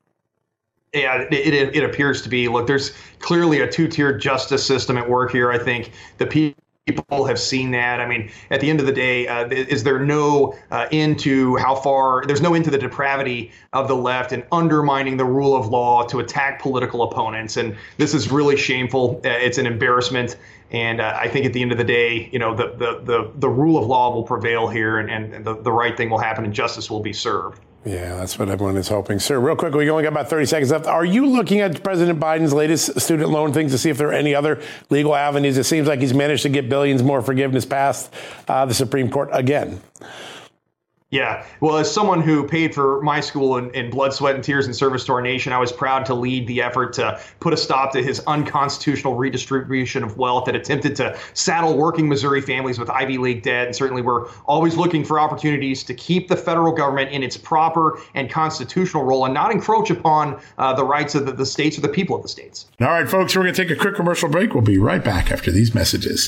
Yeah, 0.94 1.22
it, 1.22 1.34
it, 1.34 1.76
it 1.76 1.84
appears 1.84 2.22
to 2.22 2.30
be. 2.30 2.48
Look, 2.48 2.68
there's 2.68 2.92
clearly 3.20 3.62
a 3.62 3.72
two 3.72 3.88
tiered 3.88 4.22
justice 4.22 4.64
system 4.66 4.98
at 4.98 5.10
work 5.10 5.32
here. 5.32 5.52
I 5.52 5.58
think 5.58 5.92
the 6.20 6.28
people 6.86 7.26
have 7.26 7.40
seen 7.40 7.72
that. 7.72 8.02
I 8.02 8.06
mean, 8.06 8.30
at 8.50 8.60
the 8.60 8.70
end 8.70 8.82
of 8.82 8.86
the 8.86 8.92
day, 8.92 9.26
uh, 9.26 9.48
is 9.48 9.84
there 9.84 10.00
no 10.00 10.54
uh, 10.70 10.88
into 10.92 11.56
how 11.56 11.76
far? 11.76 12.26
There's 12.26 12.42
no 12.42 12.54
into 12.56 12.70
the 12.70 12.78
depravity 12.78 13.52
of 13.72 13.88
the 13.88 13.96
left 13.96 14.34
and 14.34 14.44
undermining 14.52 15.16
the 15.16 15.24
rule 15.24 15.56
of 15.56 15.68
law 15.68 16.04
to 16.08 16.20
attack 16.20 16.62
political 16.62 17.04
opponents. 17.04 17.56
And 17.56 17.78
this 17.98 18.14
is 18.14 18.32
really 18.32 18.58
shameful. 18.58 19.22
Uh, 19.24 19.30
it's 19.30 19.58
an 19.58 19.66
embarrassment. 19.66 20.36
And 20.72 21.00
uh, 21.00 21.18
I 21.18 21.30
think 21.30 21.46
at 21.46 21.54
the 21.54 21.62
end 21.62 21.72
of 21.72 21.78
the 21.78 21.84
day, 21.86 22.30
you 22.34 22.40
know, 22.40 22.54
the 22.54 22.76
the 22.76 23.02
the, 23.04 23.32
the 23.36 23.50
rule 23.50 23.78
of 23.78 23.86
law 23.86 24.14
will 24.14 24.24
prevail 24.24 24.68
here, 24.68 24.98
and, 24.98 25.10
and 25.10 25.46
the, 25.46 25.56
the 25.62 25.72
right 25.72 25.96
thing 25.96 26.10
will 26.10 26.18
happen, 26.18 26.44
and 26.44 26.54
justice 26.54 26.90
will 26.90 27.02
be 27.02 27.14
served. 27.14 27.62
Yeah, 27.86 28.16
that's 28.16 28.40
what 28.40 28.48
everyone 28.48 28.78
is 28.78 28.88
hoping. 28.88 29.20
Sir, 29.20 29.40
real 29.40 29.58
quick, 29.58 29.74
we 29.74 29.90
only 29.90 30.04
got 30.04 30.14
about 30.14 30.30
30 30.30 30.46
seconds 30.46 30.72
left. 30.72 30.86
Are 30.86 31.04
you 31.04 31.26
looking 31.26 31.60
at 31.60 31.84
President 31.84 32.18
Biden's 32.18 32.54
latest 32.54 33.02
student 33.02 33.30
loan 33.30 33.52
things 33.52 33.74
to 33.74 33.78
see 33.78 33.90
if 33.90 33.98
there 33.98 34.08
are 34.08 34.14
any 34.14 34.34
other 34.34 34.62
legal 34.90 35.14
avenues? 35.14 35.58
It 35.58 35.66
seems 35.66 35.86
like 35.86 36.00
he's 36.00 36.14
managed 36.14 36.44
to 36.44 36.50
get 36.50 36.70
billions 36.70 37.04
more 37.04 37.22
forgiveness 37.22 37.66
past 37.66 38.14
uh, 38.48 38.66
the 38.66 38.74
Supreme 38.74 39.10
Court 39.10 39.30
again. 39.34 39.82
Yeah. 41.14 41.46
Well, 41.60 41.78
as 41.78 41.94
someone 41.94 42.22
who 42.22 42.48
paid 42.48 42.74
for 42.74 43.00
my 43.04 43.20
school 43.20 43.58
in, 43.58 43.70
in, 43.76 43.92
blood, 43.92 44.16
sweat, 44.16 44.34
and 44.34 44.44
tears 44.44 44.66
in 44.66 44.74
service 44.74 45.06
to 45.06 45.14
our 45.14 45.22
nation, 45.22 45.54
I 45.54 45.60
was 45.60 45.72
proud 45.72 46.08
to 46.08 46.16
lead 46.16 46.48
the 46.48 46.60
effort 46.60 46.92
to 46.94 47.22
put 47.40 47.54
a 47.54 47.58
stop 47.58 47.94
to 47.94 48.02
his 48.02 48.20
unconstitutional 48.26 49.14
redistribution 49.14 50.04
of 50.04 50.18
wealth 50.18 50.46
that 50.46 50.56
attempted 50.56 50.96
to 50.96 51.16
saddle 51.36 51.78
working 51.78 52.10
Missouri 52.10 52.42
families 52.42 52.80
with 52.80 52.90
Ivy 52.90 53.20
League 53.20 53.44
debt. 53.44 53.68
And 53.68 53.76
certainly, 53.76 54.02
we're 54.02 54.28
always 54.46 54.76
looking 54.76 55.06
for 55.06 55.20
opportunities 55.20 55.84
to 55.84 55.94
keep 55.94 56.30
the 56.30 56.36
federal 56.36 56.74
government 56.74 57.12
in 57.12 57.22
its 57.22 57.38
proper 57.38 58.00
and 58.16 58.28
constitutional 58.28 59.04
role 59.04 59.26
and 59.26 59.36
not 59.36 59.52
encroach 59.52 59.92
upon 59.92 60.42
uh, 60.58 60.74
the 60.74 60.84
rights 60.84 61.14
of 61.14 61.28
the, 61.28 61.32
the 61.32 61.46
states 61.46 61.78
or 61.78 61.82
the 61.82 61.90
people 61.90 62.16
of 62.16 62.24
the 62.24 62.28
states. 62.28 62.66
All 62.82 62.88
right, 62.88 63.08
folks, 63.08 63.36
we're 63.36 63.44
going 63.44 63.54
to 63.54 63.66
take 63.66 63.70
a 63.70 63.80
quick 63.80 63.94
commercial 63.94 64.30
break. 64.30 64.56
We'll 64.56 64.64
be 64.64 64.80
right 64.80 65.04
back 65.04 65.32
after 65.32 65.52
these 65.52 65.76
messages. 65.76 66.28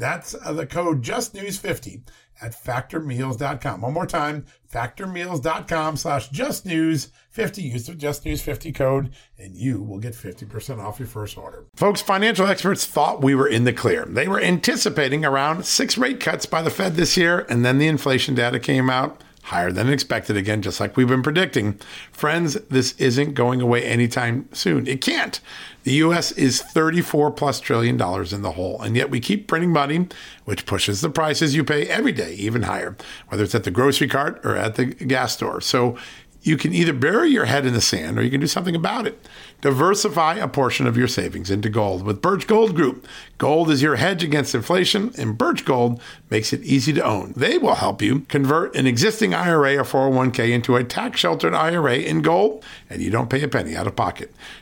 That's 0.00 0.34
uh, 0.34 0.54
the 0.54 0.66
code 0.66 1.02
justnews50 1.02 2.02
at 2.40 2.52
factormeals.com. 2.52 3.82
One 3.82 3.92
more 3.92 4.06
time, 4.06 4.46
factormeals.com 4.72 5.96
slash 5.98 6.30
justnews50. 6.30 7.62
Use 7.62 7.86
the 7.86 7.92
justnews50 7.92 8.74
code 8.74 9.10
and 9.38 9.54
you 9.54 9.82
will 9.82 9.98
get 9.98 10.14
50% 10.14 10.78
off 10.78 10.98
your 10.98 11.06
first 11.06 11.36
order. 11.36 11.66
Folks, 11.76 12.00
financial 12.00 12.46
experts 12.46 12.86
thought 12.86 13.22
we 13.22 13.34
were 13.34 13.46
in 13.46 13.64
the 13.64 13.74
clear. 13.74 14.06
They 14.06 14.26
were 14.26 14.40
anticipating 14.40 15.24
around 15.24 15.66
six 15.66 15.98
rate 15.98 16.18
cuts 16.18 16.46
by 16.46 16.62
the 16.62 16.70
Fed 16.70 16.96
this 16.96 17.18
year, 17.18 17.46
and 17.50 17.62
then 17.62 17.76
the 17.76 17.86
inflation 17.86 18.34
data 18.34 18.58
came 18.58 18.88
out 18.88 19.22
higher 19.44 19.72
than 19.72 19.88
expected 19.88 20.36
again, 20.36 20.62
just 20.62 20.80
like 20.80 20.96
we've 20.96 21.08
been 21.08 21.22
predicting. 21.22 21.78
Friends, 22.12 22.54
this 22.68 22.92
isn't 22.98 23.34
going 23.34 23.60
away 23.60 23.84
anytime 23.84 24.48
soon. 24.52 24.86
It 24.86 25.00
can't. 25.00 25.40
The 25.84 25.92
US 25.92 26.32
is 26.32 26.60
34 26.60 27.30
plus 27.32 27.60
trillion 27.60 27.96
dollars 27.96 28.32
in 28.32 28.42
the 28.42 28.52
hole, 28.52 28.80
and 28.82 28.96
yet 28.96 29.10
we 29.10 29.20
keep 29.20 29.46
printing 29.46 29.72
money, 29.72 30.08
which 30.44 30.66
pushes 30.66 31.00
the 31.00 31.10
prices 31.10 31.54
you 31.54 31.64
pay 31.64 31.86
every 31.86 32.12
day 32.12 32.34
even 32.34 32.62
higher, 32.62 32.96
whether 33.28 33.44
it's 33.44 33.54
at 33.54 33.64
the 33.64 33.70
grocery 33.70 34.08
cart 34.08 34.40
or 34.44 34.56
at 34.56 34.74
the 34.74 34.86
gas 34.86 35.32
store. 35.32 35.60
So 35.60 35.96
you 36.42 36.56
can 36.56 36.72
either 36.72 36.92
bury 36.92 37.28
your 37.28 37.44
head 37.44 37.66
in 37.66 37.74
the 37.74 37.80
sand 37.80 38.18
or 38.18 38.22
you 38.22 38.30
can 38.30 38.40
do 38.40 38.46
something 38.46 38.74
about 38.74 39.06
it. 39.06 39.26
Diversify 39.60 40.36
a 40.36 40.48
portion 40.48 40.86
of 40.86 40.96
your 40.96 41.08
savings 41.08 41.50
into 41.50 41.68
gold 41.68 42.02
with 42.02 42.22
Birch 42.22 42.46
Gold 42.46 42.74
Group. 42.74 43.06
Gold 43.36 43.70
is 43.70 43.82
your 43.82 43.96
hedge 43.96 44.24
against 44.24 44.54
inflation, 44.54 45.12
and 45.18 45.36
Birch 45.36 45.66
Gold 45.66 46.00
makes 46.30 46.54
it 46.54 46.62
easy 46.62 46.94
to 46.94 47.04
own. 47.04 47.34
They 47.36 47.58
will 47.58 47.74
help 47.74 48.00
you 48.00 48.20
convert 48.20 48.74
an 48.74 48.86
existing 48.86 49.34
IRA 49.34 49.76
or 49.76 49.84
401k 49.84 50.50
into 50.50 50.76
a 50.76 50.84
tax 50.84 51.20
sheltered 51.20 51.54
IRA 51.54 51.96
in 51.96 52.22
gold, 52.22 52.64
and 52.88 53.02
you 53.02 53.10
don't 53.10 53.28
pay 53.28 53.42
a 53.42 53.48
penny 53.48 53.76
out 53.76 53.86
of 53.86 53.96
pocket. 53.96 54.32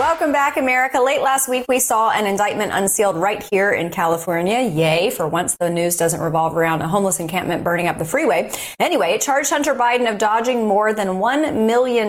Welcome 0.00 0.32
back, 0.32 0.56
America. 0.56 0.98
Late 0.98 1.20
last 1.20 1.46
week, 1.46 1.66
we 1.68 1.78
saw 1.78 2.08
an 2.08 2.26
indictment 2.26 2.72
unsealed 2.72 3.16
right 3.16 3.46
here 3.52 3.70
in 3.72 3.90
California. 3.90 4.62
Yay, 4.62 5.10
for 5.10 5.28
once 5.28 5.58
the 5.58 5.68
news 5.68 5.98
doesn't 5.98 6.22
revolve 6.22 6.56
around 6.56 6.80
a 6.80 6.88
homeless 6.88 7.20
encampment 7.20 7.62
burning 7.62 7.86
up 7.86 7.98
the 7.98 8.04
freeway. 8.06 8.50
Anyway, 8.78 9.10
it 9.10 9.20
charged 9.20 9.50
Hunter 9.50 9.74
Biden 9.74 10.10
of 10.10 10.16
dodging 10.16 10.66
more 10.66 10.94
than 10.94 11.08
$1 11.08 11.66
million 11.66 12.08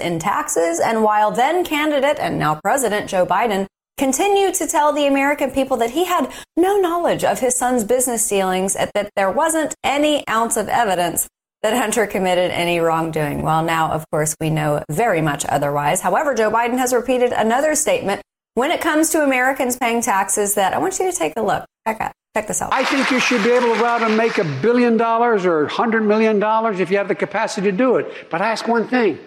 in 0.00 0.18
taxes. 0.18 0.80
And 0.80 1.04
while 1.04 1.30
then 1.30 1.64
candidate 1.64 2.18
and 2.18 2.40
now 2.40 2.56
President 2.56 3.08
Joe 3.08 3.24
Biden 3.24 3.68
continued 3.98 4.54
to 4.54 4.66
tell 4.66 4.92
the 4.92 5.06
American 5.06 5.52
people 5.52 5.76
that 5.76 5.90
he 5.90 6.06
had 6.06 6.32
no 6.56 6.80
knowledge 6.80 7.22
of 7.22 7.38
his 7.38 7.56
son's 7.56 7.84
business 7.84 8.28
dealings 8.28 8.74
that 8.74 9.12
there 9.14 9.30
wasn't 9.30 9.76
any 9.84 10.26
ounce 10.26 10.56
of 10.56 10.66
evidence 10.66 11.28
that 11.62 11.76
Hunter 11.76 12.06
committed 12.06 12.50
any 12.50 12.78
wrongdoing. 12.78 13.42
Well, 13.42 13.62
now, 13.62 13.90
of 13.92 14.08
course, 14.10 14.36
we 14.40 14.50
know 14.50 14.84
very 14.90 15.20
much 15.20 15.44
otherwise. 15.46 16.00
However, 16.00 16.34
Joe 16.34 16.50
Biden 16.50 16.78
has 16.78 16.92
repeated 16.92 17.32
another 17.32 17.74
statement 17.74 18.22
when 18.54 18.70
it 18.70 18.80
comes 18.80 19.10
to 19.10 19.22
Americans 19.22 19.76
paying 19.76 20.00
taxes 20.00 20.54
that 20.54 20.74
I 20.74 20.78
want 20.78 20.98
you 20.98 21.10
to 21.10 21.16
take 21.16 21.34
a 21.36 21.42
look. 21.42 21.64
Check 21.86 22.00
out. 22.00 22.12
Check 22.36 22.46
this 22.46 22.62
out. 22.62 22.72
I 22.72 22.84
think 22.84 23.10
you 23.10 23.18
should 23.18 23.42
be 23.42 23.50
able 23.50 23.72
to 23.72 23.80
go 23.80 23.86
out 23.86 24.02
and 24.02 24.16
make 24.16 24.38
a 24.38 24.44
billion 24.44 24.96
dollars 24.96 25.46
or 25.46 25.64
a 25.64 25.68
hundred 25.68 26.02
million 26.02 26.38
dollars 26.38 26.78
if 26.78 26.90
you 26.90 26.98
have 26.98 27.08
the 27.08 27.14
capacity 27.14 27.70
to 27.70 27.76
do 27.76 27.96
it. 27.96 28.30
But 28.30 28.40
ask 28.40 28.68
one 28.68 28.86
thing 28.86 29.18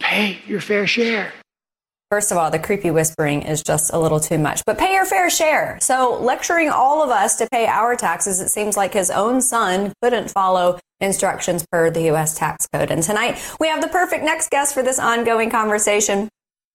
pay 0.00 0.38
your 0.46 0.60
fair 0.60 0.86
share. 0.86 1.32
First 2.14 2.30
of 2.30 2.38
all, 2.38 2.48
the 2.48 2.60
creepy 2.60 2.92
whispering 2.92 3.42
is 3.42 3.60
just 3.60 3.92
a 3.92 3.98
little 3.98 4.20
too 4.20 4.38
much, 4.38 4.64
but 4.64 4.78
pay 4.78 4.92
your 4.92 5.04
fair 5.04 5.28
share. 5.28 5.78
So, 5.80 6.16
lecturing 6.22 6.70
all 6.70 7.02
of 7.02 7.10
us 7.10 7.34
to 7.38 7.48
pay 7.50 7.66
our 7.66 7.96
taxes, 7.96 8.40
it 8.40 8.50
seems 8.50 8.76
like 8.76 8.92
his 8.92 9.10
own 9.10 9.42
son 9.42 9.92
couldn't 10.00 10.30
follow 10.30 10.78
instructions 11.00 11.66
per 11.72 11.90
the 11.90 12.02
U.S. 12.02 12.38
tax 12.38 12.68
code. 12.72 12.92
And 12.92 13.02
tonight, 13.02 13.42
we 13.58 13.66
have 13.66 13.80
the 13.80 13.88
perfect 13.88 14.22
next 14.22 14.50
guest 14.50 14.74
for 14.74 14.82
this 14.84 15.00
ongoing 15.00 15.50
conversation. 15.50 16.28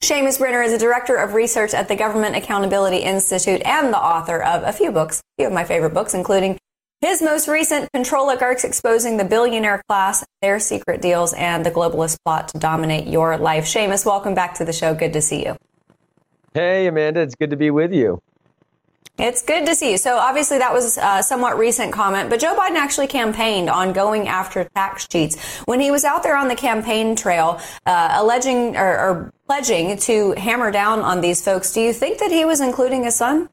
Seamus 0.04 0.40
Bruner 0.40 0.62
is 0.62 0.74
a 0.74 0.78
director 0.78 1.16
of 1.16 1.34
research 1.34 1.74
at 1.74 1.88
the 1.88 1.96
Government 1.96 2.36
Accountability 2.36 2.98
Institute 2.98 3.62
and 3.64 3.94
the 3.94 3.98
author 3.98 4.44
of 4.44 4.64
a 4.64 4.74
few 4.74 4.92
books, 4.92 5.20
a 5.20 5.44
few 5.44 5.48
of 5.48 5.54
my 5.54 5.64
favorite 5.64 5.94
books, 5.94 6.14
including 6.14 6.58
his 7.02 7.22
most 7.22 7.48
recent 7.48 7.92
Controligarchs 7.94 8.66
Exposing 8.66 9.18
the 9.18 9.24
Billionaire 9.24 9.82
Class, 9.88 10.26
Their 10.42 10.60
Secret 10.60 11.02
Deals, 11.02 11.34
and 11.34 11.66
the 11.66 11.72
Globalist 11.72 12.18
Plot 12.26 12.50
to 12.50 12.60
Dominate 12.60 13.08
Your 13.08 13.38
Life. 13.38 13.66
Seamus, 13.66 14.06
welcome 14.06 14.34
back 14.34 14.56
to 14.56 14.66
the 14.66 14.74
show. 14.74 14.94
Good 14.94 15.14
to 15.14 15.22
see 15.22 15.46
you. 15.46 15.58
Hey, 16.54 16.88
Amanda. 16.88 17.22
It's 17.22 17.36
good 17.36 17.52
to 17.52 17.58
be 17.58 17.72
with 17.72 17.94
you. 17.94 18.22
It's 19.18 19.44
good 19.44 19.66
to 19.66 19.76
see 19.76 19.92
you. 19.92 19.98
So 19.98 20.18
obviously 20.18 20.60
that 20.60 20.72
was 20.72 20.98
a 20.98 21.22
somewhat 21.22 21.58
recent 21.58 21.92
comment, 21.92 22.30
but 22.30 22.40
Joe 22.40 22.56
Biden 22.56 22.76
actually 22.76 23.08
campaigned 23.08 23.70
on 23.70 23.92
going 23.92 24.30
after 24.30 24.64
tax 24.76 25.08
cheats 25.10 25.58
when 25.66 25.82
he 25.82 25.92
was 25.92 26.06
out 26.06 26.24
there 26.24 26.38
on 26.38 26.48
the 26.48 26.56
campaign 26.56 27.18
trail, 27.18 27.60
uh, 27.86 28.14
alleging 28.14 28.78
or, 28.78 28.98
or 28.98 29.34
pledging 29.46 29.98
to 29.98 30.32
hammer 30.38 30.72
down 30.72 31.02
on 31.02 31.20
these 31.20 31.44
folks. 31.44 31.74
Do 31.74 31.82
you 31.82 31.92
think 31.92 32.20
that 32.20 32.32
he 32.32 32.46
was 32.46 32.62
including 32.62 33.04
his 33.04 33.16
son? 33.16 33.50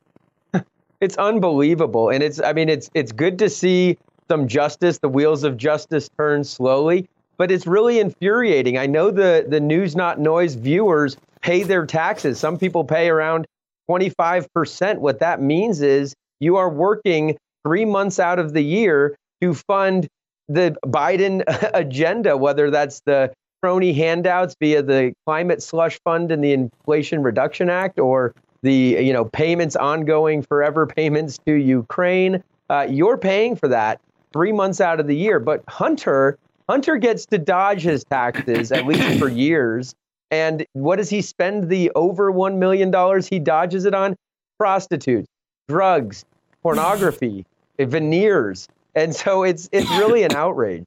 It's 1.00 1.16
unbelievable, 1.16 2.10
and 2.10 2.22
it's 2.22 2.40
I 2.40 2.52
mean 2.52 2.68
it's 2.68 2.90
it's 2.94 3.12
good 3.12 3.38
to 3.40 3.50
see 3.50 3.98
some 4.28 4.48
justice. 4.48 4.98
The 4.98 5.08
wheels 5.08 5.44
of 5.44 5.56
justice 5.56 6.08
turn 6.16 6.44
slowly, 6.44 7.08
but 7.36 7.50
it's 7.50 7.66
really 7.66 7.98
infuriating. 8.00 8.78
I 8.78 8.86
know 8.86 9.10
the 9.10 9.46
the 9.48 9.60
news 9.60 9.94
not 9.96 10.18
noise 10.18 10.54
viewers 10.54 11.16
pay 11.42 11.62
their 11.62 11.86
taxes. 11.86 12.38
Some 12.38 12.58
people 12.58 12.84
pay 12.84 13.08
around 13.08 13.46
25%. 13.88 14.98
What 14.98 15.20
that 15.20 15.40
means 15.40 15.80
is 15.80 16.14
you 16.40 16.56
are 16.56 16.68
working 16.68 17.36
3 17.64 17.84
months 17.84 18.18
out 18.18 18.38
of 18.38 18.52
the 18.52 18.62
year 18.62 19.16
to 19.40 19.54
fund 19.54 20.08
the 20.48 20.76
Biden 20.84 21.44
agenda, 21.74 22.36
whether 22.36 22.70
that's 22.70 23.00
the 23.04 23.32
crony 23.62 23.92
handouts 23.92 24.54
via 24.60 24.82
the 24.82 25.12
climate 25.26 25.62
slush 25.62 25.98
fund 26.04 26.30
and 26.30 26.42
the 26.42 26.52
Inflation 26.52 27.22
Reduction 27.22 27.70
Act 27.70 27.98
or 27.98 28.34
the 28.66 28.98
you 29.00 29.12
know 29.12 29.24
payments 29.24 29.76
ongoing 29.76 30.42
forever 30.42 30.86
payments 30.86 31.38
to 31.46 31.54
Ukraine. 31.54 32.42
Uh, 32.68 32.86
you're 32.90 33.16
paying 33.16 33.54
for 33.54 33.68
that 33.68 34.00
three 34.32 34.52
months 34.52 34.80
out 34.80 34.98
of 34.98 35.06
the 35.06 35.16
year, 35.16 35.38
but 35.38 35.62
Hunter 35.68 36.36
Hunter 36.68 36.96
gets 36.96 37.26
to 37.26 37.38
dodge 37.38 37.82
his 37.82 38.04
taxes 38.04 38.72
at 38.72 38.84
least 38.84 39.18
for 39.18 39.28
years. 39.46 39.94
And 40.32 40.66
what 40.72 40.96
does 40.96 41.08
he 41.08 41.22
spend 41.22 41.68
the 41.68 41.92
over 41.94 42.32
one 42.32 42.58
million 42.58 42.90
dollars 42.90 43.28
he 43.28 43.38
dodges 43.38 43.84
it 43.84 43.94
on? 43.94 44.16
Prostitutes, 44.58 45.28
drugs, 45.68 46.24
pornography, 46.62 47.46
veneers, 47.78 48.68
and 48.96 49.14
so 49.14 49.44
it's 49.44 49.68
it's 49.70 49.88
really 49.90 50.24
an 50.24 50.34
outrage. 50.34 50.84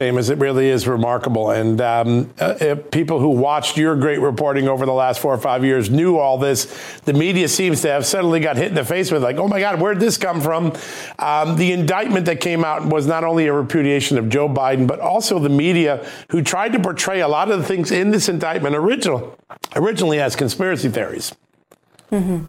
As 0.00 0.28
it 0.28 0.38
really 0.38 0.70
is 0.70 0.88
remarkable. 0.88 1.52
And 1.52 1.80
um, 1.80 2.34
uh, 2.40 2.74
people 2.90 3.20
who 3.20 3.28
watched 3.28 3.78
your 3.78 3.94
great 3.94 4.20
reporting 4.20 4.66
over 4.66 4.84
the 4.86 4.92
last 4.92 5.20
four 5.20 5.32
or 5.32 5.38
five 5.38 5.64
years 5.64 5.88
knew 5.88 6.18
all 6.18 6.36
this. 6.36 6.98
The 7.04 7.12
media 7.12 7.46
seems 7.46 7.80
to 7.82 7.90
have 7.90 8.04
suddenly 8.04 8.40
got 8.40 8.56
hit 8.56 8.66
in 8.66 8.74
the 8.74 8.84
face 8.84 9.12
with, 9.12 9.22
like, 9.22 9.36
oh 9.36 9.46
my 9.46 9.60
God, 9.60 9.80
where'd 9.80 10.00
this 10.00 10.18
come 10.18 10.40
from? 10.40 10.72
Um, 11.20 11.54
the 11.54 11.70
indictment 11.70 12.26
that 12.26 12.40
came 12.40 12.64
out 12.64 12.84
was 12.84 13.06
not 13.06 13.22
only 13.22 13.46
a 13.46 13.52
repudiation 13.52 14.18
of 14.18 14.28
Joe 14.28 14.48
Biden, 14.48 14.88
but 14.88 14.98
also 14.98 15.38
the 15.38 15.48
media 15.48 16.04
who 16.28 16.42
tried 16.42 16.72
to 16.72 16.80
portray 16.80 17.20
a 17.20 17.28
lot 17.28 17.52
of 17.52 17.60
the 17.60 17.64
things 17.64 17.92
in 17.92 18.10
this 18.10 18.28
indictment 18.28 18.74
original, 18.74 19.38
originally 19.76 20.18
as 20.18 20.34
conspiracy 20.34 20.88
theories. 20.88 21.32
Mm-hmm. 22.10 22.46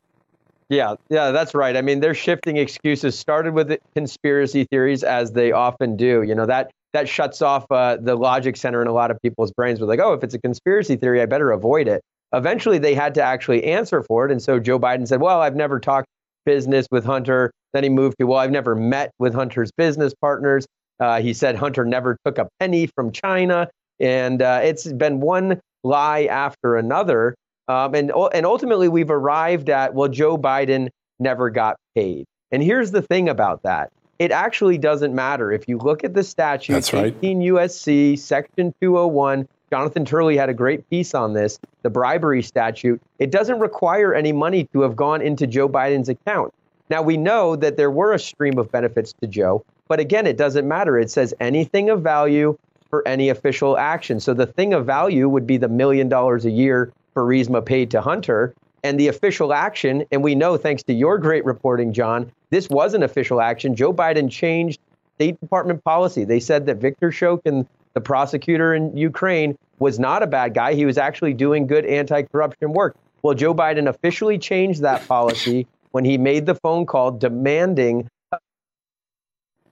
Yeah, 0.69 0.95
yeah, 1.09 1.29
that's 1.29 1.53
right. 1.53 1.77
I 1.77 1.83
mean, 1.83 1.99
they're 1.99 2.15
shifting 2.15 2.57
excuses. 2.57 3.17
Started 3.17 3.53
with 3.53 3.77
conspiracy 3.93 4.63
theories, 4.63 5.03
as 5.03 5.31
they 5.31 5.51
often 5.51 5.95
do. 5.95 6.23
You 6.23 6.33
know 6.33 6.47
that 6.47 6.71
that 6.95 7.07
shuts 7.07 7.41
off 7.41 7.65
uh, 7.71 7.97
the 7.99 8.15
logic 8.15 8.57
center 8.57 8.81
in 8.81 8.87
a 8.87 8.93
lot 8.93 9.11
of 9.11 9.21
people's 9.21 9.51
brains. 9.51 9.79
We're 9.79 9.87
like, 9.87 9.99
oh, 9.99 10.13
if 10.13 10.23
it's 10.23 10.33
a 10.33 10.39
conspiracy 10.39 10.95
theory, 10.95 11.21
I 11.21 11.25
better 11.25 11.51
avoid 11.51 11.87
it. 11.87 12.01
Eventually, 12.33 12.77
they 12.77 12.95
had 12.95 13.13
to 13.15 13.21
actually 13.21 13.63
answer 13.63 14.03
for 14.03 14.25
it, 14.25 14.31
and 14.31 14.41
so 14.41 14.59
Joe 14.59 14.79
Biden 14.79 15.07
said, 15.07 15.21
"Well, 15.21 15.41
I've 15.41 15.55
never 15.55 15.79
talked 15.79 16.07
business 16.45 16.87
with 16.91 17.03
Hunter. 17.03 17.51
Then 17.73 17.83
he 17.83 17.89
moved 17.89 18.17
to, 18.19 18.25
well, 18.25 18.39
I've 18.39 18.51
never 18.51 18.75
met 18.75 19.11
with 19.19 19.33
Hunter's 19.33 19.71
business 19.77 20.13
partners. 20.21 20.65
Uh, 20.99 21.21
he 21.21 21.33
said 21.33 21.55
Hunter 21.55 21.83
never 21.83 22.17
took 22.23 22.37
a 22.37 22.47
penny 22.59 22.87
from 22.87 23.11
China. 23.11 23.69
And 23.99 24.41
uh, 24.41 24.61
it's 24.63 24.91
been 24.91 25.19
one 25.19 25.59
lie 25.83 26.25
after 26.25 26.77
another. 26.77 27.35
Um, 27.67 27.95
and, 27.95 28.11
and 28.33 28.45
ultimately, 28.45 28.87
we've 28.87 29.11
arrived 29.11 29.69
at, 29.69 29.93
well, 29.93 30.07
Joe 30.07 30.37
Biden 30.37 30.89
never 31.19 31.49
got 31.49 31.75
paid. 31.95 32.25
And 32.51 32.63
here's 32.63 32.91
the 32.91 33.01
thing 33.01 33.27
about 33.27 33.63
that 33.63 33.89
it 34.19 34.31
actually 34.31 34.77
doesn't 34.77 35.13
matter. 35.13 35.51
If 35.51 35.67
you 35.67 35.77
look 35.77 36.03
at 36.03 36.13
the 36.13 36.23
statute, 36.23 36.73
That's 36.73 36.93
right. 36.93 37.15
18 37.17 37.39
USC, 37.41 38.17
Section 38.17 38.73
201, 38.81 39.47
Jonathan 39.69 40.05
Turley 40.05 40.37
had 40.37 40.49
a 40.49 40.53
great 40.53 40.89
piece 40.89 41.13
on 41.13 41.33
this, 41.33 41.59
the 41.83 41.89
bribery 41.89 42.41
statute. 42.41 43.01
It 43.19 43.31
doesn't 43.31 43.59
require 43.59 44.13
any 44.13 44.31
money 44.31 44.65
to 44.73 44.81
have 44.81 44.95
gone 44.95 45.21
into 45.21 45.47
Joe 45.47 45.67
Biden's 45.67 46.09
account. 46.09 46.53
Now, 46.89 47.01
we 47.01 47.17
know 47.17 47.55
that 47.55 47.77
there 47.77 47.89
were 47.89 48.13
a 48.13 48.19
stream 48.19 48.57
of 48.59 48.71
benefits 48.71 49.13
to 49.21 49.27
Joe, 49.27 49.65
but 49.87 49.99
again, 49.99 50.27
it 50.27 50.37
doesn't 50.37 50.67
matter. 50.67 50.99
It 50.99 51.09
says 51.09 51.33
anything 51.39 51.89
of 51.89 52.01
value 52.01 52.57
for 52.89 53.05
any 53.07 53.29
official 53.29 53.77
action. 53.77 54.19
So 54.19 54.33
the 54.33 54.45
thing 54.45 54.73
of 54.73 54.85
value 54.85 55.27
would 55.27 55.47
be 55.47 55.57
the 55.57 55.67
million 55.67 56.09
dollars 56.09 56.45
a 56.45 56.51
year 56.51 56.93
Burisma 57.15 57.65
paid 57.65 57.91
to 57.91 58.01
Hunter 58.01 58.53
and 58.85 58.99
the 58.99 59.07
official 59.07 59.51
action. 59.51 60.05
And 60.11 60.23
we 60.23 60.35
know, 60.35 60.57
thanks 60.57 60.83
to 60.83 60.93
your 60.93 61.17
great 61.17 61.43
reporting, 61.43 61.91
John, 61.91 62.31
this 62.51 62.69
was 62.69 62.93
an 62.93 63.01
official 63.01 63.41
action. 63.41 63.75
Joe 63.75 63.91
Biden 63.91 64.29
changed 64.29 64.79
State 65.15 65.39
Department 65.39 65.83
policy. 65.83 66.23
They 66.23 66.39
said 66.39 66.67
that 66.67 66.77
Viktor 66.77 67.09
Shokin, 67.09 67.65
the 67.93 68.01
prosecutor 68.01 68.75
in 68.75 68.95
Ukraine, 68.95 69.57
was 69.79 69.97
not 69.97 70.21
a 70.21 70.27
bad 70.27 70.53
guy. 70.53 70.75
He 70.75 70.85
was 70.85 70.99
actually 70.99 71.33
doing 71.33 71.65
good 71.65 71.83
anti 71.85 72.21
corruption 72.21 72.73
work. 72.73 72.95
Well, 73.23 73.33
Joe 73.33 73.55
Biden 73.55 73.89
officially 73.89 74.37
changed 74.37 74.83
that 74.83 75.07
policy 75.07 75.65
when 75.89 76.05
he 76.05 76.19
made 76.19 76.45
the 76.45 76.53
phone 76.53 76.85
call 76.85 77.09
demanding 77.09 78.07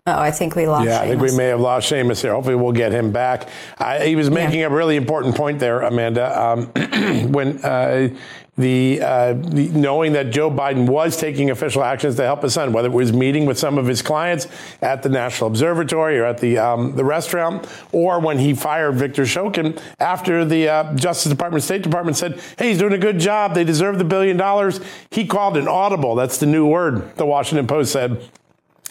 Oh, 0.05 0.19
I 0.19 0.31
think 0.31 0.57
we 0.57 0.67
lost. 0.67 0.85
Yeah, 0.85 0.99
I 0.99 1.07
think 1.07 1.21
we 1.21 1.33
may 1.33 1.45
have 1.45 1.61
lost 1.61 1.89
Seamus 1.89 2.21
here. 2.21 2.33
Hopefully, 2.33 2.55
we'll 2.55 2.73
get 2.73 2.91
him 2.91 3.13
back. 3.13 3.47
Uh, 3.77 4.01
he 4.01 4.17
was 4.17 4.29
making 4.29 4.59
yeah. 4.59 4.65
a 4.65 4.69
really 4.69 4.97
important 4.97 5.33
point 5.33 5.59
there, 5.59 5.79
Amanda. 5.79 6.41
Um, 6.41 6.65
when 7.31 7.63
uh, 7.63 8.09
the, 8.57 8.99
uh, 9.01 9.31
the, 9.31 9.69
knowing 9.69 10.11
that 10.11 10.31
Joe 10.31 10.51
Biden 10.51 10.89
was 10.89 11.15
taking 11.15 11.51
official 11.51 11.85
actions 11.85 12.17
to 12.17 12.23
help 12.23 12.43
his 12.43 12.53
son, 12.53 12.73
whether 12.73 12.89
it 12.89 12.93
was 12.93 13.13
meeting 13.13 13.45
with 13.45 13.57
some 13.57 13.77
of 13.77 13.87
his 13.87 14.01
clients 14.01 14.47
at 14.81 15.03
the 15.03 15.09
National 15.09 15.47
Observatory 15.47 16.19
or 16.19 16.25
at 16.25 16.37
the 16.37 16.57
um, 16.57 16.97
the 16.97 17.05
restaurant, 17.05 17.65
or 17.93 18.19
when 18.19 18.37
he 18.37 18.53
fired 18.53 18.95
Viktor 18.95 19.23
Shokin 19.23 19.81
after 20.01 20.43
the 20.43 20.67
uh, 20.67 20.93
Justice 20.95 21.31
Department, 21.31 21.63
State 21.63 21.81
Department 21.81 22.17
said, 22.17 22.41
"Hey, 22.57 22.67
he's 22.67 22.77
doing 22.77 22.91
a 22.91 22.97
good 22.97 23.19
job. 23.19 23.55
They 23.55 23.63
deserve 23.63 23.99
the 23.99 24.03
billion 24.03 24.35
dollars." 24.35 24.81
He 25.11 25.25
called 25.25 25.55
an 25.55 25.69
audible. 25.69 26.15
That's 26.15 26.39
the 26.39 26.45
new 26.45 26.67
word. 26.67 27.15
The 27.15 27.25
Washington 27.25 27.67
Post 27.67 27.93
said 27.93 28.21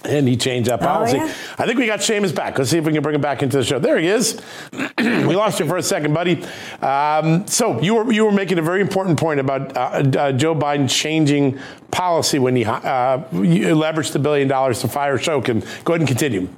and 0.04 0.26
he 0.28 0.36
changed 0.36 0.68
that 0.70 0.80
policy. 0.80 1.18
Oh, 1.18 1.24
yeah. 1.24 1.34
I 1.58 1.66
think 1.66 1.78
we 1.78 1.86
got 1.86 2.00
Seamus 2.00 2.34
back. 2.34 2.58
Let's 2.58 2.70
see 2.70 2.78
if 2.78 2.84
we 2.84 2.92
can 2.92 3.02
bring 3.02 3.14
him 3.14 3.20
back 3.20 3.42
into 3.42 3.56
the 3.56 3.64
show. 3.64 3.78
There 3.78 3.98
he 3.98 4.08
is. 4.08 4.40
we 4.98 5.36
lost 5.36 5.60
you 5.60 5.66
for 5.66 5.76
a 5.76 5.82
second, 5.82 6.14
buddy. 6.14 6.44
Um, 6.80 7.46
so 7.46 7.80
you 7.80 7.94
were 7.94 8.12
you 8.12 8.24
were 8.24 8.32
making 8.32 8.58
a 8.58 8.62
very 8.62 8.80
important 8.80 9.18
point 9.18 9.40
about 9.40 9.76
uh, 9.76 9.80
uh, 10.18 10.32
Joe 10.32 10.54
Biden 10.54 10.90
changing 10.90 11.58
policy 11.90 12.38
when 12.38 12.56
he 12.56 12.64
uh, 12.64 13.18
leveraged 13.30 14.12
the 14.12 14.18
billion 14.18 14.48
dollars 14.48 14.80
to 14.80 14.88
fire 14.88 15.18
Shokin. 15.18 15.60
Go 15.84 15.92
ahead 15.94 16.00
and 16.00 16.08
continue. 16.08 16.48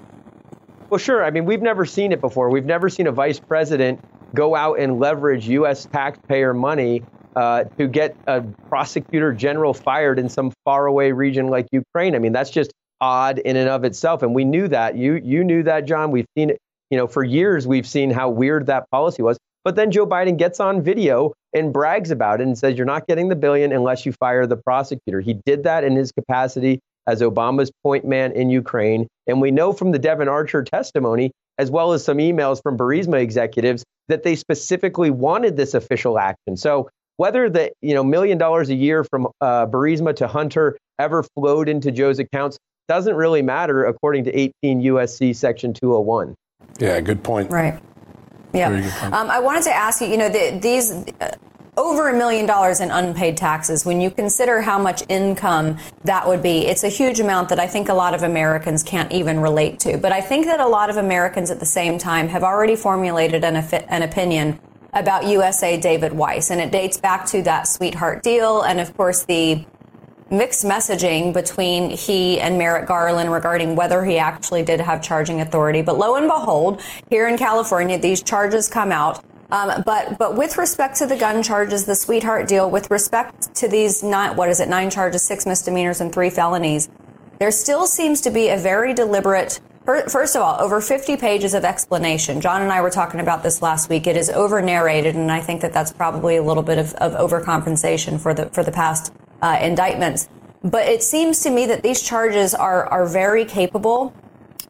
Well, 0.91 0.99
sure. 0.99 1.25
I 1.25 1.31
mean, 1.31 1.45
we've 1.45 1.63
never 1.63 1.85
seen 1.85 2.13
it 2.13 2.21
before. 2.21 2.51
We've 2.51 2.65
never 2.65 2.89
seen 2.89 3.07
a 3.07 3.13
vice 3.13 3.41
president 3.41 4.01
go 4.35 4.55
out 4.55 4.79
and 4.79 4.99
leverage 4.99 5.49
U.S. 5.49 5.87
taxpayer 5.87 6.55
money 6.55 7.03
uh, 7.37 7.65
to 7.79 7.89
get 7.89 8.17
a 8.27 8.43
prosecutor 8.69 9.33
general 9.33 9.75
fired 9.75 10.19
in 10.19 10.29
some 10.29 10.53
faraway 10.65 11.13
region 11.13 11.49
like 11.49 11.67
Ukraine. 11.73 12.15
I 12.15 12.19
mean, 12.19 12.33
that's 12.33 12.51
just 12.51 12.73
odd 13.01 13.39
in 13.39 13.57
and 13.57 13.69
of 13.69 13.85
itself. 13.85 14.23
And 14.23 14.35
we 14.35 14.45
knew 14.45 14.69
that. 14.69 14.97
You 14.97 15.15
you 15.23 15.45
knew 15.45 15.63
that, 15.65 15.87
John. 15.87 16.11
We've 16.11 16.27
seen 16.37 16.51
it, 16.51 16.59
you 16.91 16.99
know, 16.99 17.07
for 17.07 17.23
years 17.23 17.67
we've 17.67 17.87
seen 17.87 18.11
how 18.11 18.31
weird 18.31 18.67
that 18.67 18.91
policy 18.91 19.23
was. 19.23 19.39
But 19.65 19.77
then 19.77 19.91
Joe 19.91 20.07
Biden 20.07 20.37
gets 20.37 20.61
on 20.61 20.83
video 20.83 21.33
and 21.55 21.73
brags 21.73 22.11
about 22.11 22.41
it 22.41 22.47
and 22.47 22.57
says, 22.57 22.77
You're 22.77 22.87
not 22.87 23.07
getting 23.07 23.29
the 23.29 23.37
billion 23.37 23.73
unless 23.73 24.05
you 24.05 24.13
fire 24.13 24.47
the 24.47 24.57
prosecutor. 24.57 25.21
He 25.21 25.35
did 25.47 25.65
that 25.65 25.85
in 25.85 25.97
his 25.97 26.13
capacity 26.13 26.81
as 27.07 27.21
Obama's 27.23 27.71
point 27.83 28.05
man 28.05 28.33
in 28.33 28.51
Ukraine. 28.51 29.07
And 29.27 29.41
we 29.41 29.51
know 29.51 29.73
from 29.73 29.93
the 29.93 29.99
Devon 29.99 30.29
Archer 30.29 30.63
testimony, 30.63 31.33
as 31.59 31.71
well 31.71 31.93
as 31.93 32.05
some 32.05 32.19
emails 32.19 32.63
from 32.63 32.77
Burisma 32.77 33.21
executives, 33.21 33.85
that 34.09 34.23
they 34.23 34.37
specifically 34.37 35.11
wanted 35.11 35.57
this 35.57 35.75
official 35.75 36.19
action. 36.19 36.57
So 36.57 36.91
whether 37.17 37.49
the 37.49 37.73
you 37.81 37.95
know 37.95 38.05
million 38.05 38.39
dollars 38.39 38.69
a 38.71 38.75
year 38.75 39.05
from 39.05 39.29
uh, 39.41 39.67
Burisma 39.67 40.15
to 40.17 40.27
Hunter 40.27 40.77
ever 40.99 41.23
flowed 41.23 41.69
into 41.69 41.91
Joe's 41.91 42.19
accounts, 42.19 42.59
doesn't 42.89 43.15
really 43.15 43.43
matter 43.43 43.85
according 43.85 44.25
to 44.25 44.33
18 44.33 44.83
USC 44.83 45.35
section 45.35 45.73
201. 45.73 46.35
Yeah, 46.79 47.01
good 47.01 47.23
point. 47.23 47.51
Right. 47.51 47.81
Yeah. 48.53 48.69
Um, 49.13 49.31
I 49.31 49.41
wanted 49.41 49.65
to 49.65 49.75
ask 49.75 50.01
you, 50.01 50.07
you 50.07 50.17
know, 50.17 50.29
the, 50.29 50.59
these 50.61 50.93
uh, 51.21 51.31
over 51.77 52.09
a 52.09 52.17
million 52.17 52.47
dollars 52.47 52.81
in 52.81 52.91
unpaid 52.91 53.37
taxes, 53.37 53.85
when 53.85 54.01
you 54.01 54.11
consider 54.11 54.61
how 54.61 54.79
much 54.79 55.03
income 55.09 55.77
that 56.05 56.27
would 56.27 56.43
be, 56.43 56.67
it's 56.67 56.85
a 56.85 56.89
huge 56.89 57.19
amount 57.19 57.49
that 57.49 57.59
I 57.59 57.67
think 57.67 57.89
a 57.89 57.95
lot 57.95 58.15
of 58.15 58.23
Americans 58.23 58.83
can't 58.83 59.11
even 59.11 59.41
relate 59.41 59.81
to. 59.81 59.99
But 59.99 60.13
I 60.13 60.21
think 60.21 60.47
that 60.47 60.61
a 60.61 60.69
lot 60.69 60.89
of 60.89 60.97
Americans 60.97 61.51
at 61.51 61.59
the 61.59 61.67
same 61.67 61.99
time 61.99 62.29
have 62.29 62.45
already 62.45 62.77
formulated 62.77 63.43
an, 63.43 63.57
an 63.57 64.03
opinion 64.03 64.61
about 64.93 65.27
USA 65.27 65.79
David 65.79 66.13
Weiss. 66.13 66.51
And 66.51 66.61
it 66.61 66.71
dates 66.71 66.97
back 66.97 67.27
to 67.27 67.43
that 67.43 67.67
sweetheart 67.67 68.23
deal 68.23 68.63
and, 68.63 68.79
of 68.79 68.97
course, 68.97 69.25
the 69.25 69.65
mixed 70.37 70.65
messaging 70.65 71.33
between 71.33 71.91
he 71.91 72.41
and 72.41 72.59
Merrick 72.59 72.87
Garland 72.87 73.33
regarding 73.33 73.77
whether 73.77 74.05
he 74.05 74.19
actually 74.19 74.63
did 74.63 74.81
have 74.81 75.03
charging 75.03 75.41
authority. 75.41 75.83
But 75.83 75.99
lo 75.99 76.17
and 76.17 76.27
behold, 76.27 76.83
here 77.11 77.29
in 77.29 77.39
California, 77.39 77.99
these 77.99 78.23
charges 78.23 78.69
come 78.69 78.93
out. 78.93 79.25
Um, 79.51 79.83
but 79.85 80.19
but 80.19 80.37
with 80.37 80.59
respect 80.59 80.97
to 80.97 81.07
the 81.07 81.17
gun 81.17 81.43
charges, 81.43 81.85
the 81.85 81.95
sweetheart 81.95 82.49
deal, 82.49 82.71
with 82.71 82.91
respect 82.91 83.55
to 83.57 83.69
these 83.69 84.03
nine, 84.03 84.37
what 84.37 84.49
is 84.49 84.59
it, 84.61 84.69
nine 84.69 84.91
charges, 84.91 85.23
six 85.23 85.47
misdemeanors, 85.47 86.01
and 86.01 86.13
three 86.13 86.31
felonies, 86.31 86.89
there 87.39 87.51
still 87.51 87.87
seems 87.87 88.21
to 88.23 88.31
be 88.31 88.49
a 88.49 88.57
very 88.57 88.95
deliberate. 88.95 89.61
First 89.85 90.35
of 90.35 90.41
all, 90.41 90.59
over 90.63 90.81
50 90.81 91.19
pages 91.19 91.53
of 91.53 91.63
explanation. 91.63 92.41
John 92.41 92.63
and 92.63 92.73
I 92.73 92.81
were 92.81 92.89
talking 92.89 93.21
about 93.21 93.43
this 93.43 93.61
last 93.61 93.91
week. 93.91 94.07
It 94.07 94.17
is 94.17 94.31
over 94.31 94.63
narrated, 94.63 95.15
and 95.15 95.31
I 95.31 95.41
think 95.41 95.61
that 95.61 95.75
that's 95.75 95.93
probably 95.93 96.37
a 96.37 96.43
little 96.43 96.63
bit 96.63 96.79
of, 96.79 96.95
of 96.95 97.13
overcompensation 97.13 98.19
for 98.19 98.33
the 98.33 98.47
for 98.47 98.63
the 98.63 98.73
past 98.73 99.13
uh, 99.43 99.59
indictments. 99.61 100.29
But 100.63 100.89
it 100.89 101.03
seems 101.03 101.43
to 101.43 101.51
me 101.51 101.67
that 101.67 101.83
these 101.83 102.01
charges 102.01 102.55
are, 102.55 102.87
are 102.87 103.07
very 103.07 103.45
capable 103.45 104.15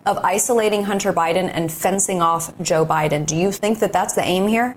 of 0.05 0.19
isolating 0.19 0.83
Hunter 0.83 1.13
Biden 1.13 1.49
and 1.55 1.71
fencing 1.71 2.21
off 2.21 2.53
Joe 2.61 2.85
Biden. 2.85 3.25
Do 3.25 3.37
you 3.37 3.53
think 3.53 3.79
that 3.79 3.93
that's 3.93 4.15
the 4.15 4.23
aim 4.23 4.49
here? 4.49 4.77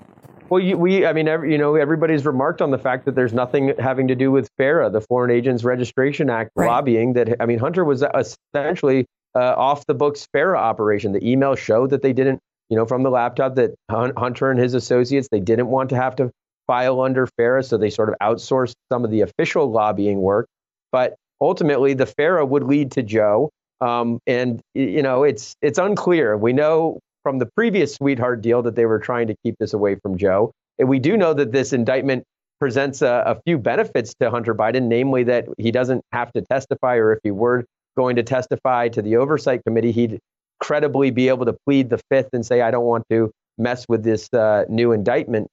Well, 0.49 0.61
you, 0.61 0.77
we, 0.77 1.05
I 1.05 1.13
mean, 1.13 1.27
every, 1.27 1.51
you 1.51 1.57
know, 1.57 1.75
everybody's 1.75 2.25
remarked 2.25 2.61
on 2.61 2.69
the 2.69 2.77
fact 2.77 3.05
that 3.05 3.15
there's 3.15 3.33
nothing 3.33 3.73
having 3.79 4.07
to 4.09 4.15
do 4.15 4.31
with 4.31 4.49
FARA, 4.57 4.91
the 4.91 5.01
Foreign 5.01 5.31
Agents 5.31 5.63
Registration 5.63 6.29
Act 6.29 6.51
right. 6.55 6.67
lobbying. 6.67 7.13
That 7.13 7.37
I 7.39 7.47
mean, 7.47 7.57
Hunter 7.57 7.83
was 7.83 8.03
essentially 8.03 9.07
uh, 9.37 9.53
off 9.55 9.85
the 9.85 9.93
books 9.93 10.27
FARA 10.33 10.57
operation. 10.57 11.11
The 11.11 11.29
email 11.29 11.55
showed 11.55 11.91
that 11.91 12.01
they 12.01 12.13
didn't, 12.13 12.39
you 12.69 12.77
know, 12.77 12.85
from 12.85 13.03
the 13.03 13.11
laptop 13.11 13.55
that 13.55 13.75
Hunter 13.89 14.49
and 14.49 14.59
his 14.59 14.73
associates 14.73 15.27
they 15.31 15.39
didn't 15.39 15.67
want 15.67 15.89
to 15.91 15.95
have 15.95 16.15
to 16.15 16.31
file 16.65 16.99
under 17.01 17.27
FARA, 17.37 17.63
so 17.63 17.77
they 17.77 17.91
sort 17.91 18.09
of 18.09 18.15
outsourced 18.21 18.73
some 18.91 19.05
of 19.05 19.11
the 19.11 19.21
official 19.21 19.71
lobbying 19.71 20.21
work. 20.21 20.47
But 20.91 21.15
ultimately, 21.39 21.93
the 21.93 22.07
FARA 22.07 22.45
would 22.45 22.63
lead 22.63 22.91
to 22.91 23.03
Joe. 23.03 23.51
Um, 23.79 24.19
and 24.25 24.59
you 24.73 25.03
know, 25.03 25.23
it's 25.23 25.55
it's 25.61 25.77
unclear. 25.77 26.35
We 26.35 26.51
know 26.51 26.99
from 27.21 27.37
the 27.37 27.45
previous 27.45 27.93
sweetheart 27.93 28.41
deal 28.41 28.63
that 28.63 28.75
they 28.75 28.87
were 28.87 28.99
trying 28.99 29.27
to 29.27 29.35
keep 29.43 29.55
this 29.59 29.73
away 29.73 29.95
from 30.01 30.17
Joe, 30.17 30.51
and 30.79 30.89
we 30.89 30.97
do 30.97 31.15
know 31.15 31.35
that 31.35 31.51
this 31.51 31.73
indictment 31.73 32.23
presents 32.59 33.03
a, 33.03 33.23
a 33.27 33.39
few 33.45 33.59
benefits 33.59 34.15
to 34.19 34.31
Hunter 34.31 34.55
Biden, 34.55 34.87
namely 34.87 35.23
that 35.25 35.45
he 35.59 35.69
doesn't 35.69 36.01
have 36.11 36.33
to 36.33 36.41
testify, 36.41 36.95
or 36.95 37.13
if 37.13 37.19
he 37.23 37.29
were 37.29 37.65
going 37.97 38.15
to 38.15 38.23
testify 38.23 38.87
to 38.89 39.01
the 39.01 39.17
oversight 39.17 39.61
committee, 39.65 39.91
he'd 39.91 40.19
credibly 40.59 41.11
be 41.11 41.27
able 41.29 41.45
to 41.45 41.55
plead 41.65 41.89
the 41.89 41.99
fifth 42.09 42.29
and 42.33 42.45
say, 42.45 42.61
"I 42.61 42.71
don't 42.71 42.85
want 42.85 43.03
to 43.09 43.31
mess 43.57 43.85
with 43.89 44.03
this 44.03 44.29
uh, 44.33 44.65
new 44.69 44.91
indictment." 44.91 45.47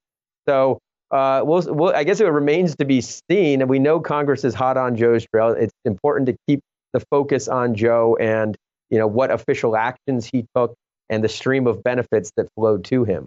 So 0.49 0.79
uh, 1.11 1.43
we'll, 1.45 1.63
we'll, 1.75 1.95
I 1.95 2.05
guess 2.05 2.21
it 2.21 2.27
remains 2.27 2.77
to 2.77 2.85
be 2.85 3.01
seen. 3.01 3.61
And 3.61 3.71
we 3.71 3.79
know 3.79 4.01
Congress 4.01 4.45
is 4.45 4.55
hot 4.55 4.77
on 4.77 4.97
Joe's 4.97 5.27
trail. 5.27 5.51
It's 5.51 5.73
important 5.85 6.27
to 6.27 6.37
keep 6.49 6.61
the 6.93 7.01
focus 7.11 7.49
on 7.49 7.75
Joe 7.75 8.17
and 8.21 8.57
you 8.91 8.99
know 8.99 9.07
what 9.07 9.31
official 9.31 9.77
actions 9.77 10.29
he 10.33 10.47
took 10.55 10.75
and 11.11 11.23
the 11.23 11.29
stream 11.29 11.67
of 11.67 11.83
benefits 11.83 12.31
that 12.37 12.47
flowed 12.55 12.85
to 12.85 13.05
him. 13.05 13.27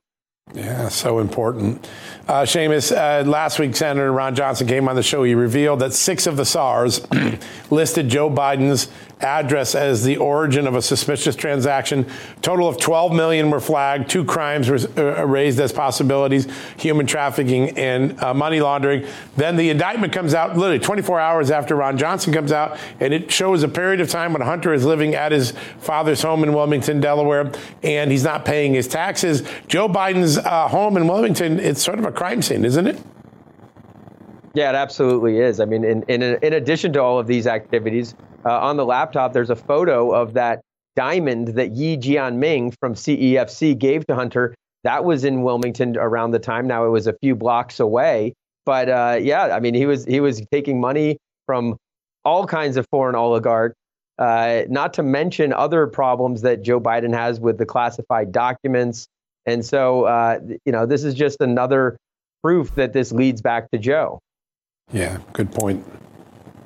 Yeah, 0.53 0.87
so 0.87 1.19
important. 1.19 1.87
Uh, 2.27 2.43
Seamus, 2.43 2.95
uh, 2.95 3.27
last 3.29 3.59
week, 3.59 3.75
Senator 3.75 4.11
Ron 4.11 4.33
Johnson 4.33 4.65
came 4.67 4.87
on 4.87 4.95
the 4.95 5.03
show. 5.03 5.23
He 5.23 5.35
revealed 5.35 5.79
that 5.79 5.93
six 5.93 6.25
of 6.25 6.37
the 6.37 6.45
SARs 6.45 7.05
listed 7.69 8.07
Joe 8.07 8.29
Biden's 8.29 8.89
address 9.21 9.75
as 9.75 10.03
the 10.03 10.17
origin 10.17 10.67
of 10.67 10.75
a 10.75 10.81
suspicious 10.81 11.35
transaction. 11.35 12.05
Total 12.41 12.67
of 12.67 12.79
12 12.79 13.13
million 13.13 13.49
were 13.49 13.59
flagged. 13.59 14.09
Two 14.09 14.23
crimes 14.23 14.69
were 14.69 14.79
uh, 14.97 15.23
raised 15.25 15.59
as 15.59 15.71
possibilities: 15.71 16.47
human 16.77 17.07
trafficking 17.07 17.77
and 17.77 18.21
uh, 18.21 18.33
money 18.33 18.59
laundering. 18.61 19.05
Then 19.35 19.55
the 19.55 19.69
indictment 19.69 20.13
comes 20.13 20.33
out 20.33 20.57
literally 20.57 20.79
24 20.79 21.19
hours 21.19 21.51
after 21.51 21.75
Ron 21.75 21.97
Johnson 21.97 22.33
comes 22.33 22.51
out, 22.51 22.77
and 22.99 23.13
it 23.13 23.31
shows 23.31 23.63
a 23.63 23.67
period 23.67 24.01
of 24.01 24.09
time 24.09 24.33
when 24.33 24.41
Hunter 24.41 24.73
is 24.73 24.85
living 24.85 25.15
at 25.15 25.31
his 25.31 25.51
father's 25.79 26.21
home 26.21 26.43
in 26.43 26.53
Wilmington, 26.53 26.99
Delaware, 26.99 27.51
and 27.83 28.11
he's 28.11 28.23
not 28.23 28.45
paying 28.45 28.73
his 28.73 28.87
taxes. 28.87 29.43
Joe 29.67 29.89
Biden's 29.89 30.37
uh, 30.37 30.67
home 30.67 30.97
in 30.97 31.07
Wilmington, 31.07 31.59
it's 31.59 31.81
sort 31.81 31.99
of 31.99 32.05
a 32.05 32.11
crime 32.11 32.41
scene, 32.41 32.65
isn't 32.65 32.87
it? 32.87 33.01
Yeah, 34.57 34.71
it 34.71 34.75
absolutely 34.75 35.37
is. 35.37 35.59
I 35.59 35.65
mean, 35.65 35.83
in, 35.83 36.01
in, 36.07 36.23
in 36.23 36.53
addition 36.53 36.91
to 36.93 36.99
all 36.99 37.19
of 37.19 37.27
these 37.27 37.45
activities, 37.45 38.15
uh, 38.43 38.57
on 38.57 38.75
the 38.75 38.85
laptop, 38.87 39.31
there's 39.31 39.51
a 39.51 39.55
photo 39.55 40.11
of 40.11 40.33
that 40.33 40.61
diamond 40.95 41.49
that 41.49 41.73
Ye 41.73 41.95
Jianming 41.95 42.73
from 42.79 42.95
CEFC 42.95 43.77
gave 43.77 44.07
to 44.07 44.15
Hunter. 44.15 44.55
That 44.83 45.05
was 45.05 45.25
in 45.25 45.43
Wilmington 45.43 45.95
around 45.95 46.31
the 46.31 46.39
time. 46.39 46.65
Now 46.65 46.87
it 46.87 46.89
was 46.89 47.05
a 47.05 47.13
few 47.21 47.35
blocks 47.35 47.79
away. 47.79 48.33
But 48.65 48.89
uh, 48.89 49.19
yeah, 49.21 49.55
I 49.55 49.59
mean, 49.59 49.75
he 49.75 49.85
was 49.85 50.05
he 50.05 50.21
was 50.21 50.41
taking 50.51 50.81
money 50.81 51.19
from 51.45 51.77
all 52.25 52.47
kinds 52.47 52.77
of 52.77 52.87
foreign 52.89 53.13
oligarchs. 53.13 53.75
Uh, 54.17 54.63
not 54.69 54.95
to 54.95 55.03
mention 55.03 55.53
other 55.53 55.85
problems 55.85 56.41
that 56.41 56.63
Joe 56.63 56.79
Biden 56.79 57.13
has 57.13 57.39
with 57.39 57.59
the 57.59 57.65
classified 57.67 58.31
documents. 58.31 59.05
And 59.45 59.63
so, 59.63 60.05
uh, 60.05 60.39
you 60.65 60.71
know, 60.71 60.87
this 60.87 61.03
is 61.03 61.13
just 61.13 61.41
another 61.41 61.95
proof 62.41 62.73
that 62.73 62.93
this 62.93 63.11
leads 63.11 63.43
back 63.43 63.69
to 63.69 63.77
Joe. 63.77 64.19
Yeah, 64.93 65.17
good 65.33 65.51
point. 65.51 65.85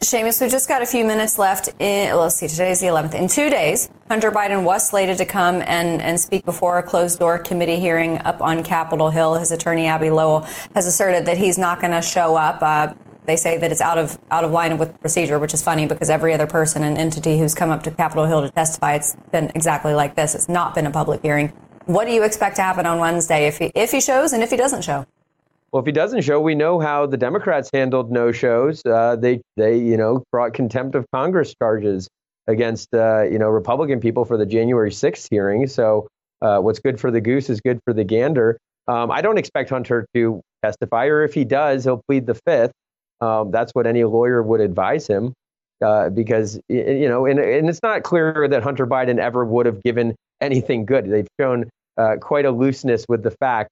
Seamus, 0.02 0.42
we've 0.42 0.52
just 0.52 0.68
got 0.68 0.82
a 0.82 0.86
few 0.86 1.06
minutes 1.06 1.40
left. 1.40 1.70
In, 1.80 2.16
let's 2.16 2.36
see, 2.36 2.48
today's 2.48 2.80
the 2.80 2.88
11th. 2.88 3.14
In 3.14 3.28
two 3.28 3.50
days, 3.50 3.90
Hunter 4.10 4.32
Biden 4.32 4.64
was 4.64 4.88
slated 4.88 5.18
to 5.18 5.26
come 5.26 5.62
and, 5.62 6.02
and 6.02 6.20
speak 6.20 6.46
before 6.46 6.78
a 6.78 6.84
closed 6.84 7.20
door 7.20 7.40
committee 7.40 7.78
hearing 7.80 8.18
up 8.20 8.42
on 8.42 8.64
Capitol 8.64 9.10
Hill. 9.10 9.36
His 9.36 9.52
attorney, 9.52 9.88
Abbe 9.88 10.10
Lowell, 10.10 10.42
has 10.76 10.86
asserted 10.86 11.26
that 11.26 11.38
he's 11.38 11.58
not 11.58 11.82
going 11.82 11.94
to 11.94 12.02
show 12.02 12.36
up. 12.36 12.62
Uh, 12.62 12.94
they 13.26 13.36
say 13.36 13.58
that 13.58 13.72
it's 13.72 13.82
out 13.82 13.98
of 13.98 14.18
out 14.32 14.44
of 14.44 14.52
line 14.52 14.78
with 14.80 15.00
procedure, 15.02 15.38
which 15.38 15.54
is 15.54 15.62
funny 15.64 15.86
because 15.86 16.10
every 16.10 16.34
other 16.34 16.48
person 16.48 16.84
and 16.84 16.98
entity 16.98 17.38
who's 17.38 17.54
come 17.54 17.70
up 17.70 17.84
to 17.84 17.92
Capitol 17.92 18.26
Hill 18.26 18.42
to 18.42 18.50
testify, 18.50 18.96
it's 18.96 19.16
been 19.32 19.52
exactly 19.54 19.94
like 19.94 20.16
this. 20.16 20.34
It's 20.34 20.50
not 20.50 20.74
been 20.74 20.88
a 20.88 20.92
public 20.92 21.22
hearing. 21.22 21.50
What 21.86 22.06
do 22.06 22.14
you 22.14 22.24
expect 22.24 22.56
to 22.56 22.64
happen 22.64 22.86
on 22.88 22.98
Wednesday 23.00 23.48
if 23.48 23.60
he 23.60 23.72
if 23.76 23.92
he 23.92 24.02
shows 24.02 24.34
and 24.34 24.42
if 24.42 24.50
he 24.50 24.58
doesn't 24.58 24.84
show? 24.84 25.06
Well, 25.72 25.80
if 25.80 25.86
he 25.86 25.94
doesn't 25.94 26.22
show, 26.22 26.40
we 26.42 26.56
know 26.56 26.80
how 26.80 27.06
the 27.06 27.18
Democrats 27.18 27.70
handled 27.74 28.12
no 28.12 28.32
shows. 28.32 28.82
Uh, 28.86 29.16
they 29.16 29.42
they 29.56 29.78
you 29.78 29.98
know 29.98 30.24
brought 30.32 30.54
contempt 30.54 30.96
of 30.96 31.06
Congress 31.14 31.54
charges 31.62 32.10
against 32.48 32.94
uh, 32.94 33.24
you 33.24 33.40
know 33.40 33.50
Republican 33.50 34.00
people 34.00 34.26
for 34.26 34.38
the 34.38 34.46
January 34.46 34.92
6th 34.92 35.28
hearing. 35.30 35.68
So 35.68 36.08
uh, 36.42 36.60
what's 36.60 36.80
good 36.80 37.00
for 37.00 37.10
the 37.10 37.22
goose 37.22 37.50
is 37.50 37.62
good 37.62 37.80
for 37.86 37.94
the 37.94 38.04
gander. 38.04 38.58
Um, 38.88 39.12
I 39.12 39.22
don't 39.22 39.38
expect 39.38 39.70
Hunter 39.70 40.06
to 40.14 40.42
testify, 40.64 41.06
or 41.06 41.24
if 41.24 41.34
he 41.34 41.46
does, 41.46 41.86
he'll 41.86 42.02
plead 42.08 42.26
the 42.26 42.36
fifth. 42.46 42.74
Um, 43.22 43.52
that's 43.52 43.72
what 43.74 43.88
any 43.88 44.04
lawyer 44.04 44.42
would 44.44 44.60
advise 44.60 45.08
him, 45.08 45.34
uh, 45.82 46.10
because 46.10 46.60
you 46.68 47.08
know, 47.08 47.26
and, 47.28 47.40
and 47.40 47.70
it's 47.70 47.84
not 47.84 48.04
clear 48.04 48.48
that 48.50 48.64
Hunter 48.64 48.88
Biden 48.88 49.20
ever 49.20 49.46
would 49.46 49.68
have 49.68 49.82
given 49.84 50.16
anything 50.42 50.86
good. 50.86 51.10
They've 51.10 51.28
shown 51.40 51.70
uh, 51.98 52.16
quite 52.20 52.46
a 52.46 52.52
looseness 52.52 53.06
with 53.08 53.24
the 53.24 53.32
fact 53.32 53.70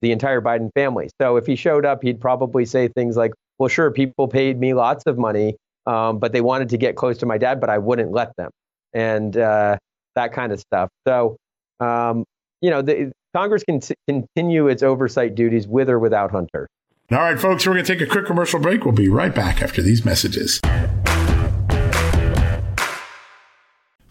the 0.00 0.12
entire 0.12 0.40
Biden 0.40 0.70
family. 0.74 1.10
So 1.20 1.36
if 1.36 1.46
he 1.46 1.56
showed 1.56 1.84
up, 1.84 2.02
he'd 2.02 2.20
probably 2.20 2.64
say 2.64 2.88
things 2.88 3.16
like, 3.16 3.32
well, 3.58 3.68
sure, 3.68 3.90
people 3.90 4.28
paid 4.28 4.58
me 4.58 4.74
lots 4.74 5.04
of 5.06 5.18
money, 5.18 5.56
um, 5.86 6.18
but 6.18 6.32
they 6.32 6.40
wanted 6.40 6.68
to 6.70 6.78
get 6.78 6.96
close 6.96 7.18
to 7.18 7.26
my 7.26 7.38
dad, 7.38 7.60
but 7.60 7.70
I 7.70 7.78
wouldn't 7.78 8.12
let 8.12 8.36
them, 8.36 8.50
and 8.92 9.36
uh, 9.36 9.76
that 10.14 10.32
kind 10.32 10.52
of 10.52 10.60
stuff. 10.60 10.88
So, 11.06 11.36
um, 11.80 12.24
you 12.60 12.70
know, 12.70 12.82
the, 12.82 13.12
Congress 13.34 13.62
can 13.64 13.80
t- 13.80 13.94
continue 14.08 14.68
its 14.68 14.82
oversight 14.82 15.34
duties 15.34 15.66
with 15.66 15.90
or 15.90 15.98
without 15.98 16.30
Hunter. 16.30 16.68
All 17.10 17.18
right, 17.18 17.40
folks, 17.40 17.66
we're 17.66 17.74
going 17.74 17.84
to 17.84 17.94
take 17.94 18.06
a 18.06 18.10
quick 18.10 18.26
commercial 18.26 18.60
break. 18.60 18.84
We'll 18.84 18.92
be 18.94 19.08
right 19.08 19.34
back 19.34 19.62
after 19.62 19.80
these 19.80 20.04
messages. 20.04 20.60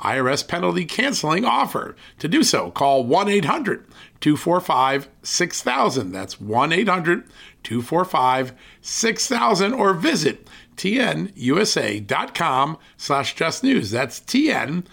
IRS 0.00 0.46
penalty 0.46 0.84
canceling 0.84 1.44
offer. 1.44 1.96
To 2.18 2.28
do 2.28 2.42
so, 2.42 2.70
call 2.70 3.04
1 3.04 3.28
800 3.28 3.86
245 4.20 5.08
6000. 5.22 6.12
That's 6.12 6.40
1 6.40 6.72
800 6.72 7.24
245 7.62 8.52
6000 8.80 9.72
or 9.72 9.94
visit 9.94 10.48
tnusa.com 10.76 12.78
slash 12.96 13.34
just 13.34 13.64
news. 13.64 13.90
That's 13.90 14.20
tnusa.com 14.20 14.84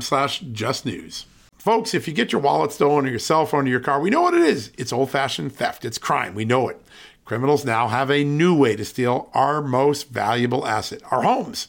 slash 0.00 0.40
just 0.40 0.86
news. 0.86 1.26
Folks, 1.58 1.94
if 1.94 2.06
you 2.06 2.12
get 2.12 2.32
your 2.32 2.42
wallet 2.42 2.72
stolen 2.72 3.06
or 3.06 3.10
your 3.10 3.18
cell 3.18 3.46
phone 3.46 3.66
or 3.66 3.70
your 3.70 3.80
car, 3.80 3.98
we 4.00 4.10
know 4.10 4.20
what 4.20 4.34
it 4.34 4.42
is. 4.42 4.70
It's 4.76 4.92
old 4.92 5.10
fashioned 5.10 5.54
theft, 5.54 5.84
it's 5.84 5.96
crime. 5.96 6.34
We 6.34 6.44
know 6.44 6.68
it. 6.68 6.78
Criminals 7.24 7.64
now 7.64 7.88
have 7.88 8.10
a 8.10 8.22
new 8.22 8.54
way 8.54 8.76
to 8.76 8.84
steal 8.84 9.30
our 9.32 9.62
most 9.62 10.10
valuable 10.10 10.66
asset, 10.66 11.00
our 11.10 11.22
homes. 11.22 11.68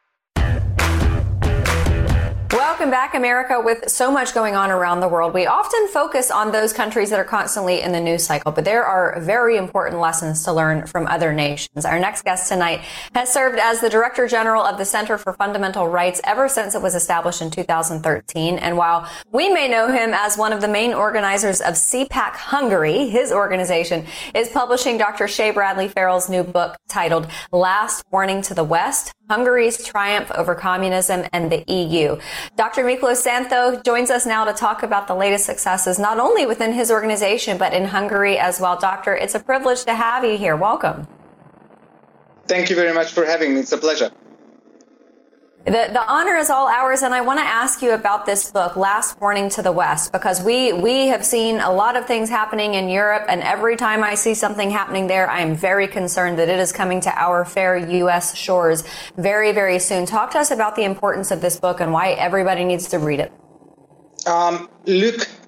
Welcome 2.81 2.89
back, 2.89 3.13
America. 3.13 3.61
With 3.63 3.91
so 3.91 4.11
much 4.11 4.33
going 4.33 4.55
on 4.55 4.71
around 4.71 5.01
the 5.01 5.07
world, 5.07 5.35
we 5.35 5.45
often 5.45 5.87
focus 5.89 6.31
on 6.31 6.51
those 6.51 6.73
countries 6.73 7.11
that 7.11 7.19
are 7.19 7.23
constantly 7.23 7.79
in 7.79 7.91
the 7.91 8.01
news 8.01 8.25
cycle, 8.25 8.51
but 8.51 8.65
there 8.65 8.83
are 8.83 9.19
very 9.19 9.55
important 9.55 10.01
lessons 10.01 10.43
to 10.45 10.51
learn 10.51 10.87
from 10.87 11.05
other 11.05 11.31
nations. 11.31 11.85
Our 11.85 11.99
next 11.99 12.23
guest 12.23 12.49
tonight 12.49 12.81
has 13.13 13.31
served 13.31 13.59
as 13.59 13.81
the 13.81 13.89
Director 13.91 14.27
General 14.27 14.63
of 14.63 14.79
the 14.79 14.85
Center 14.85 15.19
for 15.19 15.33
Fundamental 15.33 15.89
Rights 15.89 16.21
ever 16.23 16.49
since 16.49 16.73
it 16.73 16.81
was 16.81 16.95
established 16.95 17.43
in 17.43 17.51
2013. 17.51 18.57
And 18.57 18.75
while 18.75 19.07
we 19.31 19.53
may 19.53 19.67
know 19.67 19.87
him 19.87 20.15
as 20.15 20.35
one 20.35 20.51
of 20.51 20.61
the 20.61 20.67
main 20.67 20.91
organizers 20.91 21.61
of 21.61 21.75
CPAC 21.75 22.31
Hungary, 22.31 23.09
his 23.09 23.31
organization 23.31 24.07
is 24.33 24.49
publishing 24.49 24.97
Dr. 24.97 25.27
Shay 25.27 25.51
Bradley 25.51 25.87
Farrell's 25.87 26.31
new 26.31 26.41
book 26.41 26.77
titled 26.89 27.27
Last 27.51 28.03
Warning 28.09 28.41
to 28.41 28.55
the 28.55 28.63
West 28.63 29.13
Hungary's 29.31 29.81
triumph 29.81 30.29
over 30.31 30.53
communism 30.53 31.25
and 31.31 31.49
the 31.49 31.63
EU. 31.71 32.19
Dr. 32.57 32.83
Miklos 32.83 33.25
Szantho 33.25 33.81
joins 33.81 34.09
us 34.11 34.25
now 34.25 34.43
to 34.43 34.51
talk 34.51 34.83
about 34.83 35.07
the 35.07 35.15
latest 35.15 35.45
successes, 35.45 35.97
not 35.97 36.19
only 36.19 36.45
within 36.45 36.73
his 36.73 36.91
organization, 36.91 37.57
but 37.57 37.71
in 37.71 37.85
Hungary 37.85 38.37
as 38.37 38.59
well. 38.59 38.77
Doctor, 38.77 39.15
it's 39.15 39.33
a 39.33 39.39
privilege 39.39 39.85
to 39.85 39.93
have 39.93 40.25
you 40.25 40.37
here. 40.37 40.57
Welcome. 40.57 41.07
Thank 42.47 42.69
you 42.69 42.75
very 42.75 42.93
much 42.93 43.13
for 43.13 43.23
having 43.23 43.53
me. 43.53 43.61
It's 43.61 43.71
a 43.71 43.77
pleasure. 43.77 44.11
The, 45.63 45.89
the 45.93 46.03
honor 46.11 46.37
is 46.37 46.49
all 46.49 46.67
ours, 46.67 47.03
and 47.03 47.13
I 47.13 47.21
want 47.21 47.39
to 47.39 47.45
ask 47.45 47.83
you 47.83 47.91
about 47.91 48.25
this 48.25 48.49
book, 48.49 48.75
Last 48.75 49.21
Warning 49.21 49.47
to 49.49 49.61
the 49.61 49.71
West, 49.71 50.11
because 50.11 50.41
we, 50.41 50.73
we 50.73 51.05
have 51.09 51.23
seen 51.23 51.59
a 51.59 51.71
lot 51.71 51.95
of 51.95 52.07
things 52.07 52.29
happening 52.29 52.73
in 52.73 52.89
Europe, 52.89 53.25
and 53.29 53.43
every 53.43 53.77
time 53.77 54.03
I 54.03 54.15
see 54.15 54.33
something 54.33 54.71
happening 54.71 55.05
there, 55.05 55.29
I 55.29 55.41
am 55.41 55.55
very 55.55 55.87
concerned 55.87 56.39
that 56.39 56.49
it 56.49 56.57
is 56.57 56.71
coming 56.71 56.99
to 57.01 57.11
our 57.15 57.45
fair 57.45 57.77
U.S. 57.77 58.35
shores 58.35 58.83
very, 59.17 59.51
very 59.51 59.77
soon. 59.77 60.07
Talk 60.07 60.31
to 60.31 60.39
us 60.39 60.49
about 60.49 60.75
the 60.75 60.83
importance 60.83 61.29
of 61.29 61.41
this 61.41 61.59
book 61.59 61.79
and 61.79 61.93
why 61.93 62.13
everybody 62.13 62.65
needs 62.65 62.87
to 62.89 62.97
read 62.97 63.19
it. 63.19 63.31
Um, 64.25 64.67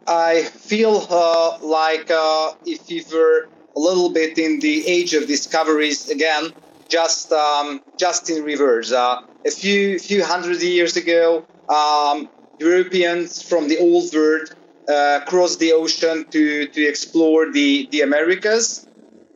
I 0.05 0.43
feel 0.43 1.07
uh, 1.09 1.57
like 1.63 2.11
uh, 2.11 2.53
if 2.67 2.87
we 2.87 3.03
were 3.11 3.49
a 3.75 3.79
little 3.79 4.11
bit 4.11 4.37
in 4.37 4.59
the 4.59 4.85
age 4.85 5.15
of 5.15 5.25
discoveries 5.25 6.11
again, 6.11 6.53
just 6.89 7.31
um, 7.31 7.81
just 7.97 8.29
in 8.29 8.43
reverse. 8.43 8.91
Uh, 8.91 9.21
a 9.45 9.51
few 9.51 9.99
few 9.99 10.23
hundred 10.23 10.61
years 10.61 10.95
ago, 10.97 11.45
um, 11.69 12.29
Europeans 12.59 13.41
from 13.41 13.67
the 13.67 13.77
old 13.79 14.13
world 14.13 14.55
uh, 14.87 15.19
crossed 15.25 15.59
the 15.59 15.73
ocean 15.73 16.25
to 16.31 16.67
to 16.67 16.81
explore 16.85 17.51
the 17.51 17.87
the 17.91 18.01
Americas, 18.01 18.87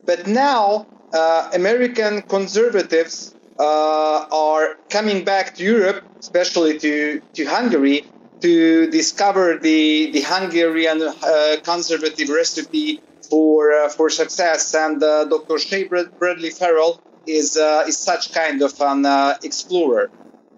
but 0.05 0.27
now 0.27 0.85
uh, 1.13 1.49
American 1.53 2.21
conservatives 2.23 3.35
uh, 3.59 4.25
are 4.31 4.75
coming 4.89 5.23
back 5.23 5.55
to 5.55 5.63
Europe, 5.63 6.03
especially 6.19 6.77
to 6.79 7.21
to 7.33 7.45
Hungary, 7.45 8.05
to 8.41 8.89
discover 8.91 9.57
the 9.57 10.11
the 10.11 10.21
Hungarian 10.21 11.01
uh, 11.01 11.55
conservative 11.63 12.29
recipe 12.29 13.01
for 13.29 13.73
uh, 13.73 13.89
for 13.89 14.09
success. 14.09 14.73
And 14.75 14.99
Dr. 15.01 15.57
Shea 15.59 15.83
Bradley 15.85 16.49
Farrell 16.51 17.01
is 17.27 17.57
uh, 17.57 17.83
is 17.87 17.97
such 17.97 18.33
kind 18.33 18.61
of 18.61 18.73
an 18.79 19.05
uh, 19.05 19.35
explorer. 19.43 20.09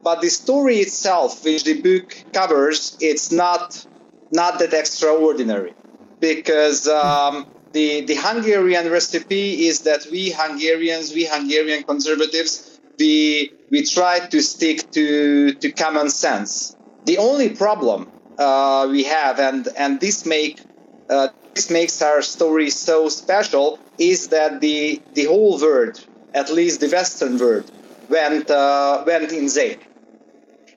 But 0.04 0.22
the 0.22 0.30
story 0.30 0.78
itself, 0.78 1.44
which 1.44 1.64
the 1.66 1.82
book 1.82 2.16
covers, 2.34 2.96
it's 3.00 3.32
not 3.32 3.86
not 4.32 4.60
that 4.60 4.74
extraordinary, 4.74 5.74
because 6.22 6.88
um, 6.88 7.48
the 7.74 8.02
the 8.06 8.16
Hungarian 8.16 8.90
recipe 8.90 9.68
is 9.68 9.82
that 9.82 10.06
we 10.12 10.32
Hungarians, 10.32 11.14
we 11.14 11.26
Hungarian 11.26 11.84
conservatives, 11.84 12.80
we 12.98 13.52
we 13.72 13.84
try 13.84 14.20
to 14.20 14.42
stick 14.42 14.90
to 14.92 15.54
to 15.56 15.72
common 15.72 16.10
sense. 16.10 16.76
The 17.06 17.18
only 17.18 17.50
problem 17.50 18.10
uh, 18.38 18.88
we 18.90 19.04
have, 19.04 19.40
and 19.40 19.68
and 19.78 20.00
this 20.00 20.26
make 20.26 20.62
uh, 21.10 21.30
this 21.56 21.70
makes 21.70 22.02
our 22.02 22.22
story 22.22 22.70
so 22.70 23.10
special, 23.10 23.80
is 23.98 24.30
that 24.30 24.62
the 24.62 25.02
the 25.14 25.26
whole 25.26 25.60
world 25.60 26.00
at 26.34 26.50
least 26.52 26.82
the 26.82 26.90
Western 26.90 27.38
world, 27.38 27.70
went 28.10 28.50
uh, 28.50 29.04
went 29.06 29.32
insane. 29.32 29.80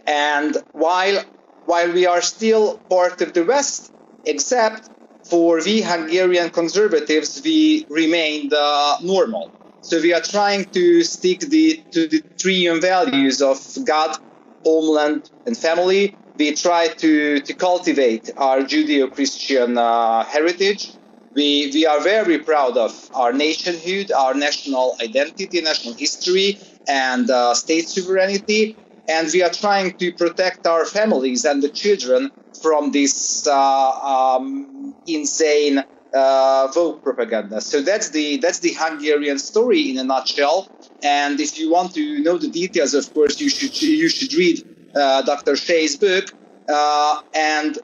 And 0.06 0.56
while 0.72 1.22
while 1.66 1.92
we 1.92 2.06
are 2.06 2.22
still 2.22 2.78
part 2.90 3.20
of 3.20 3.32
the 3.32 3.44
West, 3.44 3.92
except 4.24 4.90
for 5.24 5.60
we 5.64 5.80
Hungarian 5.80 6.50
conservatives, 6.50 7.40
we 7.44 7.86
remained 7.88 8.52
uh, 8.52 8.96
normal. 9.02 9.50
So 9.82 10.00
we 10.00 10.12
are 10.12 10.20
trying 10.20 10.64
to 10.66 11.02
stick 11.02 11.40
the, 11.40 11.82
to 11.92 12.06
the 12.06 12.22
triune 12.38 12.80
values 12.80 13.42
of 13.42 13.58
God, 13.84 14.16
homeland, 14.64 15.30
and 15.46 15.56
family. 15.56 16.16
We 16.36 16.54
try 16.54 16.88
to, 16.88 17.40
to 17.40 17.54
cultivate 17.54 18.30
our 18.36 18.60
Judeo-Christian 18.60 19.76
uh, 19.76 20.24
heritage 20.24 20.92
we, 21.34 21.70
we 21.72 21.86
are 21.86 22.00
very 22.00 22.38
proud 22.38 22.76
of 22.76 23.10
our 23.14 23.32
nationhood, 23.32 24.12
our 24.12 24.34
national 24.34 24.96
identity, 25.02 25.60
national 25.60 25.94
history, 25.94 26.58
and 26.88 27.30
uh, 27.30 27.54
state 27.54 27.88
sovereignty. 27.88 28.76
And 29.08 29.28
we 29.32 29.42
are 29.42 29.50
trying 29.50 29.96
to 29.98 30.12
protect 30.12 30.66
our 30.66 30.84
families 30.84 31.44
and 31.44 31.62
the 31.62 31.68
children 31.68 32.30
from 32.60 32.92
this 32.92 33.46
uh, 33.46 33.90
um, 33.90 34.94
insane 35.06 35.82
uh, 36.14 36.68
vote 36.74 37.02
propaganda. 37.02 37.60
So 37.60 37.80
that's 37.82 38.10
the 38.10 38.36
that's 38.36 38.60
the 38.60 38.74
Hungarian 38.78 39.38
story 39.38 39.90
in 39.90 39.98
a 39.98 40.04
nutshell. 40.04 40.68
And 41.02 41.40
if 41.40 41.58
you 41.58 41.70
want 41.70 41.94
to 41.94 42.20
know 42.20 42.38
the 42.38 42.48
details, 42.48 42.94
of 42.94 43.12
course, 43.12 43.40
you 43.40 43.48
should 43.48 43.80
you 43.82 44.08
should 44.08 44.32
read 44.34 44.62
uh, 44.94 45.22
Dr. 45.22 45.56
Shea's 45.56 45.96
book. 45.96 46.32
Uh, 46.68 47.20
and 47.34 47.78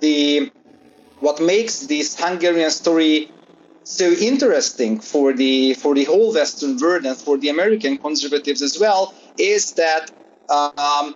the 0.00 0.50
what 1.20 1.40
makes 1.40 1.80
this 1.86 2.18
Hungarian 2.18 2.70
story 2.70 3.30
so 3.84 4.10
interesting 4.10 5.00
for 5.00 5.32
the 5.32 5.74
for 5.74 5.94
the 5.94 6.04
whole 6.04 6.32
Western 6.32 6.76
world 6.78 7.04
and 7.06 7.16
for 7.16 7.38
the 7.38 7.48
American 7.48 7.98
conservatives 7.98 8.62
as 8.62 8.78
well 8.78 9.14
is 9.38 9.72
that 9.72 10.10
um, 10.48 11.14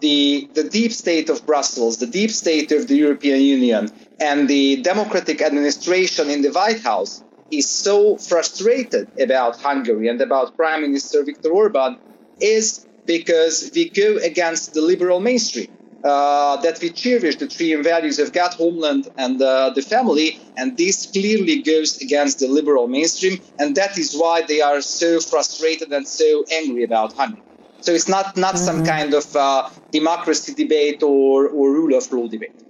the 0.00 0.48
the 0.54 0.64
deep 0.64 0.92
state 0.92 1.28
of 1.28 1.44
Brussels, 1.46 1.98
the 1.98 2.06
deep 2.06 2.30
state 2.30 2.72
of 2.72 2.86
the 2.88 2.96
European 2.96 3.40
Union, 3.40 3.90
and 4.20 4.48
the 4.48 4.82
democratic 4.82 5.42
administration 5.42 6.30
in 6.30 6.42
the 6.42 6.50
White 6.50 6.80
House 6.80 7.22
is 7.50 7.68
so 7.68 8.16
frustrated 8.16 9.08
about 9.20 9.56
Hungary 9.60 10.08
and 10.08 10.20
about 10.20 10.56
Prime 10.56 10.82
Minister 10.82 11.24
Viktor 11.24 11.50
Orban 11.50 11.98
is 12.40 12.86
because 13.06 13.70
we 13.74 13.88
go 13.88 14.18
against 14.18 14.74
the 14.74 14.82
liberal 14.82 15.18
mainstream 15.18 15.77
uh, 16.04 16.56
that 16.58 16.80
we 16.80 16.90
cherish 16.90 17.36
the 17.36 17.46
three 17.46 17.74
values 17.74 18.18
of 18.18 18.32
God, 18.32 18.54
homeland, 18.54 19.08
and 19.16 19.40
uh, 19.42 19.70
the 19.70 19.82
family. 19.82 20.40
And 20.56 20.76
this 20.76 21.06
clearly 21.06 21.62
goes 21.62 22.00
against 22.00 22.38
the 22.38 22.48
liberal 22.48 22.88
mainstream. 22.88 23.40
And 23.58 23.74
that 23.76 23.98
is 23.98 24.14
why 24.14 24.42
they 24.42 24.60
are 24.60 24.80
so 24.80 25.20
frustrated 25.20 25.92
and 25.92 26.06
so 26.06 26.44
angry 26.52 26.84
about 26.84 27.14
Hungary. 27.14 27.42
So 27.80 27.92
it's 27.92 28.08
not, 28.08 28.36
not 28.36 28.54
mm-hmm. 28.54 28.64
some 28.64 28.84
kind 28.84 29.14
of 29.14 29.36
uh, 29.36 29.68
democracy 29.90 30.54
debate 30.54 31.02
or, 31.02 31.48
or 31.48 31.72
rule 31.72 31.96
of 31.96 32.10
law 32.12 32.26
debate. 32.26 32.67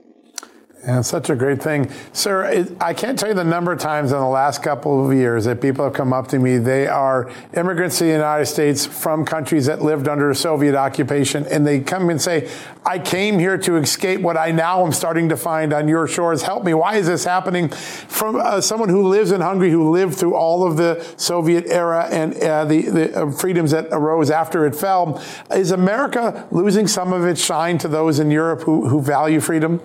Yeah, 0.84 1.00
such 1.00 1.28
a 1.28 1.34
great 1.34 1.60
thing. 1.60 1.90
Sir, 2.12 2.44
it, 2.44 2.76
I 2.80 2.94
can't 2.94 3.18
tell 3.18 3.28
you 3.28 3.34
the 3.34 3.42
number 3.42 3.72
of 3.72 3.80
times 3.80 4.12
in 4.12 4.18
the 4.18 4.28
last 4.28 4.62
couple 4.62 5.04
of 5.04 5.12
years 5.12 5.44
that 5.46 5.60
people 5.60 5.84
have 5.84 5.92
come 5.92 6.12
up 6.12 6.28
to 6.28 6.38
me. 6.38 6.58
They 6.58 6.86
are 6.86 7.32
immigrants 7.52 7.98
to 7.98 8.04
the 8.04 8.10
United 8.10 8.46
States 8.46 8.86
from 8.86 9.24
countries 9.24 9.66
that 9.66 9.82
lived 9.82 10.06
under 10.06 10.32
Soviet 10.34 10.76
occupation, 10.76 11.44
and 11.46 11.66
they 11.66 11.80
come 11.80 12.10
and 12.10 12.22
say, 12.22 12.48
I 12.86 13.00
came 13.00 13.40
here 13.40 13.58
to 13.58 13.76
escape 13.76 14.20
what 14.20 14.36
I 14.36 14.52
now 14.52 14.86
am 14.86 14.92
starting 14.92 15.28
to 15.30 15.36
find 15.36 15.72
on 15.72 15.88
your 15.88 16.06
shores. 16.06 16.42
Help 16.42 16.62
me. 16.62 16.74
Why 16.74 16.94
is 16.94 17.08
this 17.08 17.24
happening? 17.24 17.70
From 17.70 18.36
uh, 18.36 18.60
someone 18.60 18.88
who 18.88 19.08
lives 19.08 19.32
in 19.32 19.40
Hungary, 19.40 19.70
who 19.70 19.90
lived 19.90 20.14
through 20.14 20.36
all 20.36 20.64
of 20.64 20.76
the 20.76 21.04
Soviet 21.16 21.66
era 21.66 22.06
and 22.08 22.36
uh, 22.36 22.64
the, 22.64 22.82
the 22.82 23.22
uh, 23.22 23.30
freedoms 23.32 23.72
that 23.72 23.88
arose 23.90 24.30
after 24.30 24.64
it 24.64 24.76
fell, 24.76 25.20
is 25.50 25.72
America 25.72 26.46
losing 26.52 26.86
some 26.86 27.12
of 27.12 27.24
its 27.26 27.44
shine 27.44 27.78
to 27.78 27.88
those 27.88 28.20
in 28.20 28.30
Europe 28.30 28.62
who, 28.62 28.88
who 28.88 29.02
value 29.02 29.40
freedom? 29.40 29.82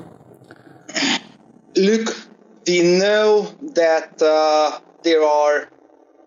Look, 1.75 2.15
we 2.67 2.81
know 2.99 3.53
that 3.73 4.21
uh, 4.21 4.79
there 5.03 5.23
are 5.23 5.69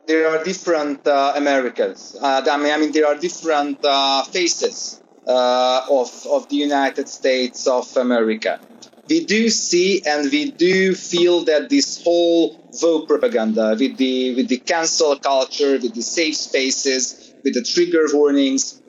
there 0.06 0.28
are 0.28 0.44
different 0.44 1.06
uh, 1.06 1.32
Americans. 1.36 2.16
Uh, 2.20 2.42
I 2.48 2.56
mean, 2.56 2.72
I 2.72 2.76
mean, 2.78 2.92
there 2.92 3.06
are 3.06 3.16
different 3.16 3.84
uh, 3.84 4.22
faces 4.24 5.02
uh, 5.26 5.86
of 5.90 6.10
of 6.30 6.48
the 6.48 6.56
United 6.56 7.08
States 7.08 7.66
of 7.66 7.96
America. 7.96 8.60
We 9.08 9.24
do 9.24 9.50
see 9.50 10.02
and 10.04 10.30
we 10.32 10.50
do 10.50 10.94
feel 10.94 11.44
that 11.44 11.68
this 11.68 12.02
whole 12.02 12.58
vote 12.80 13.06
propaganda 13.06 13.76
with 13.78 13.96
the 13.96 14.34
with 14.34 14.48
the 14.48 14.58
cancel 14.58 15.16
culture, 15.16 15.78
with 15.78 15.94
the 15.94 16.02
safe 16.02 16.36
spaces, 16.36 17.32
with 17.44 17.54
the 17.54 17.62
trigger 17.62 18.06
warnings. 18.12 18.82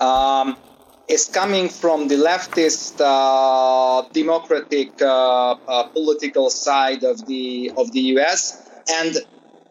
Um, 0.00 0.56
is 1.10 1.26
coming 1.26 1.68
from 1.68 2.08
the 2.08 2.14
leftist 2.14 3.00
uh, 3.00 4.08
democratic 4.12 4.90
uh, 5.02 5.52
uh, 5.52 5.88
political 5.88 6.48
side 6.50 7.02
of 7.02 7.26
the 7.26 7.72
of 7.76 7.90
the 7.92 8.00
U.S. 8.14 8.62
and 8.88 9.16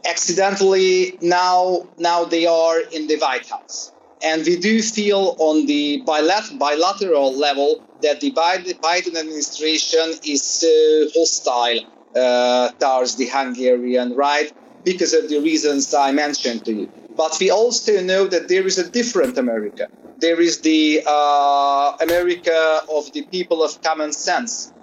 accidentally 0.05 1.17
now 1.21 1.87
now 1.97 2.25
they 2.25 2.45
are 2.45 2.79
in 2.91 3.07
the 3.07 3.17
White 3.17 3.47
House. 3.47 3.91
and 4.21 4.45
we 4.45 4.55
do 4.57 4.81
feel 4.81 5.35
on 5.39 5.65
the 5.65 6.01
bilateral 6.05 7.29
level 7.37 7.81
that 8.01 8.19
the 8.19 8.31
Biden 8.31 9.15
administration 9.15 10.07
is 10.25 10.43
so 10.43 11.07
hostile 11.15 11.79
uh, 12.15 12.69
towards 12.79 13.15
the 13.15 13.27
Hungarian 13.27 14.15
right 14.15 14.51
because 14.91 15.13
of 15.13 15.29
the 15.29 15.39
reasons 15.39 15.93
I 15.93 16.11
mentioned 16.11 16.65
to 16.65 16.73
you. 16.79 16.87
But 17.21 17.37
we 17.39 17.47
also 17.51 17.93
know 18.01 18.23
that 18.33 18.47
there 18.47 18.65
is 18.65 18.77
a 18.85 18.87
different 18.89 19.37
America. 19.37 19.85
There 20.25 20.39
is 20.41 20.61
the 20.61 21.03
uh, 21.05 21.97
America 22.07 22.59
of 22.97 23.03
the 23.15 23.23
people 23.35 23.59
of 23.63 23.71
common 23.81 24.11
sense, 24.13 24.73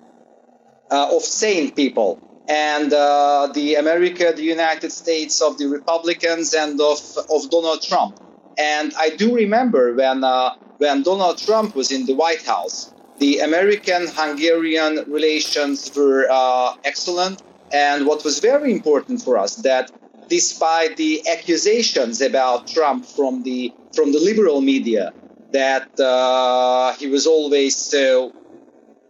uh, 0.91 1.17
of 1.17 1.23
sane 1.23 1.69
people, 1.73 2.11
and 2.49 2.93
uh, 2.93 3.49
the 3.59 3.75
America, 3.75 4.33
the 4.43 4.49
United 4.59 4.93
States 4.93 5.43
of 5.43 5.59
the 5.59 5.67
Republicans 5.79 6.55
and 6.55 6.81
of, 6.81 7.01
of 7.35 7.51
Donald 7.51 7.83
Trump. 7.83 8.13
And 8.57 8.95
I 9.07 9.09
do 9.11 9.35
remember 9.35 9.95
when, 9.95 10.23
uh, 10.23 10.55
when 10.79 11.03
Donald 11.03 11.39
Trump 11.39 11.75
was 11.75 11.91
in 11.91 12.07
the 12.07 12.15
White 12.15 12.45
House, 12.55 12.95
the 13.19 13.41
American 13.41 14.03
Hungarian 14.21 14.93
relations 15.19 15.91
were 15.97 16.27
uh, 16.31 16.77
excellent. 16.85 17.43
And 17.73 18.07
what 18.07 18.25
was 18.25 18.39
very 18.41 18.73
important 18.73 19.23
for 19.23 19.39
us 19.39 19.57
that 19.57 19.91
despite 20.29 20.97
the 20.97 21.27
accusations 21.29 22.21
about 22.21 22.67
Trump 22.67 23.05
from 23.05 23.43
the 23.43 23.73
from 23.95 24.13
the 24.13 24.19
liberal 24.19 24.61
media 24.61 25.13
that 25.53 25.89
uh, 26.01 26.93
he 26.95 27.07
was 27.07 27.27
always 27.27 27.77
so 27.77 28.33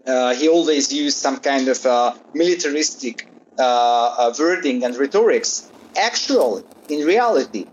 uh, 0.07 0.35
he 0.35 0.49
always 0.49 0.93
used 0.93 1.17
some 1.17 1.39
kind 1.39 1.69
of 1.69 1.85
uh, 1.85 2.15
militaristic 2.35 3.29
uh, 3.59 3.63
uh, 3.63 4.35
wording 4.39 4.85
and 4.85 4.95
rhetorics. 4.97 5.71
Actually, 5.97 6.63
in 6.89 7.05
reality, 7.05 7.67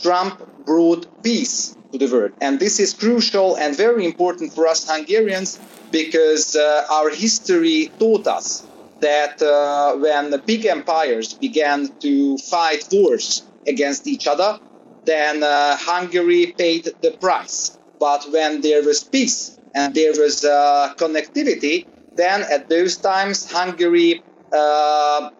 Trump 0.00 0.40
brought 0.64 1.22
peace 1.22 1.76
to 1.92 1.98
the 1.98 2.06
world, 2.06 2.32
and 2.40 2.58
this 2.58 2.80
is 2.80 2.94
crucial 2.94 3.56
and 3.56 3.76
very 3.76 4.06
important 4.06 4.52
for 4.54 4.66
us 4.66 4.88
Hungarians 4.88 5.58
because 5.90 6.56
uh, 6.56 6.86
our 6.90 7.10
history 7.10 7.90
taught 7.98 8.26
us 8.26 8.64
that 9.00 9.42
uh, 9.42 9.96
when 9.98 10.30
the 10.30 10.38
big 10.38 10.66
empires 10.66 11.34
began 11.34 11.88
to 12.00 12.38
fight 12.38 12.86
wars 12.92 13.42
against 13.66 14.06
each 14.06 14.26
other, 14.26 14.58
then 15.04 15.42
uh, 15.42 15.76
Hungary 15.76 16.54
paid 16.56 16.84
the 17.02 17.10
price. 17.20 17.78
But 17.98 18.26
when 18.30 18.60
there 18.60 18.82
was 18.82 19.04
peace 19.04 19.58
and 19.74 19.94
there 19.94 20.12
was 20.12 20.44
uh, 20.44 20.94
connectivity, 20.96 21.86
then 22.16 22.44
at 22.50 22.68
those 22.68 22.96
times 22.96 23.50
Hungary 23.50 24.22
uh, 24.52 25.30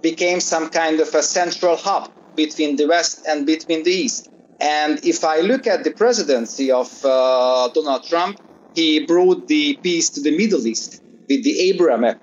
became 0.00 0.40
some 0.40 0.70
kind 0.70 1.00
of 1.00 1.14
a 1.14 1.22
central 1.22 1.76
hub 1.76 2.10
between 2.34 2.76
the 2.76 2.86
West 2.86 3.26
and 3.26 3.46
between 3.46 3.82
the 3.82 3.90
East. 3.90 4.30
And 4.60 5.04
if 5.04 5.24
I 5.24 5.40
look 5.40 5.66
at 5.66 5.84
the 5.84 5.90
presidency 5.90 6.70
of 6.70 6.88
uh, 7.04 7.68
Donald 7.74 8.04
Trump, 8.04 8.40
he 8.74 9.04
brought 9.04 9.46
the 9.48 9.76
peace 9.82 10.10
to 10.10 10.20
the 10.20 10.36
Middle 10.36 10.66
East 10.66 11.02
with 11.28 11.44
the 11.44 11.60
Abraham 11.70 12.18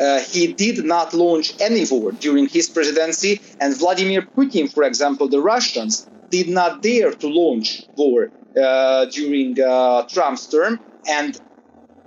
Uh, 0.00 0.20
he 0.20 0.52
did 0.52 0.84
not 0.84 1.12
launch 1.12 1.52
any 1.60 1.84
war 1.90 2.12
during 2.12 2.48
his 2.48 2.68
presidency, 2.68 3.40
and 3.60 3.76
Vladimir 3.76 4.22
Putin, 4.36 4.72
for 4.72 4.82
example, 4.84 5.28
the 5.28 5.40
Russians, 5.40 6.08
did 6.30 6.48
not 6.48 6.80
dare 6.82 7.12
to 7.12 7.28
launch 7.28 7.86
war 7.96 8.30
uh, 8.56 9.04
during 9.06 9.60
uh, 9.60 10.02
Trump's 10.08 10.46
term. 10.46 10.80
And 11.06 11.38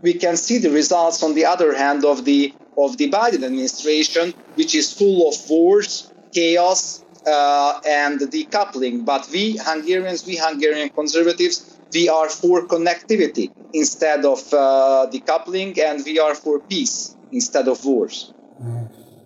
we 0.01 0.13
can 0.13 0.37
see 0.37 0.57
the 0.57 0.71
results, 0.71 1.21
on 1.21 1.35
the 1.35 1.45
other 1.45 1.75
hand, 1.75 2.03
of 2.03 2.25
the 2.25 2.53
of 2.75 2.97
the 2.97 3.09
Biden 3.11 3.43
administration, 3.43 4.33
which 4.55 4.73
is 4.73 4.91
full 4.91 5.29
of 5.29 5.35
wars, 5.47 6.11
chaos, 6.33 7.03
uh, 7.27 7.79
and 7.87 8.19
decoupling. 8.19 9.05
But 9.05 9.29
we 9.31 9.57
Hungarians, 9.57 10.25
we 10.25 10.37
Hungarian 10.37 10.89
conservatives, 10.89 11.79
we 11.93 12.09
are 12.09 12.29
for 12.29 12.67
connectivity 12.67 13.51
instead 13.73 14.25
of 14.25 14.39
uh, 14.53 15.07
decoupling, 15.11 15.77
and 15.79 16.03
we 16.05 16.19
are 16.19 16.35
for 16.35 16.59
peace 16.59 17.15
instead 17.31 17.67
of 17.67 17.83
wars. 17.83 18.33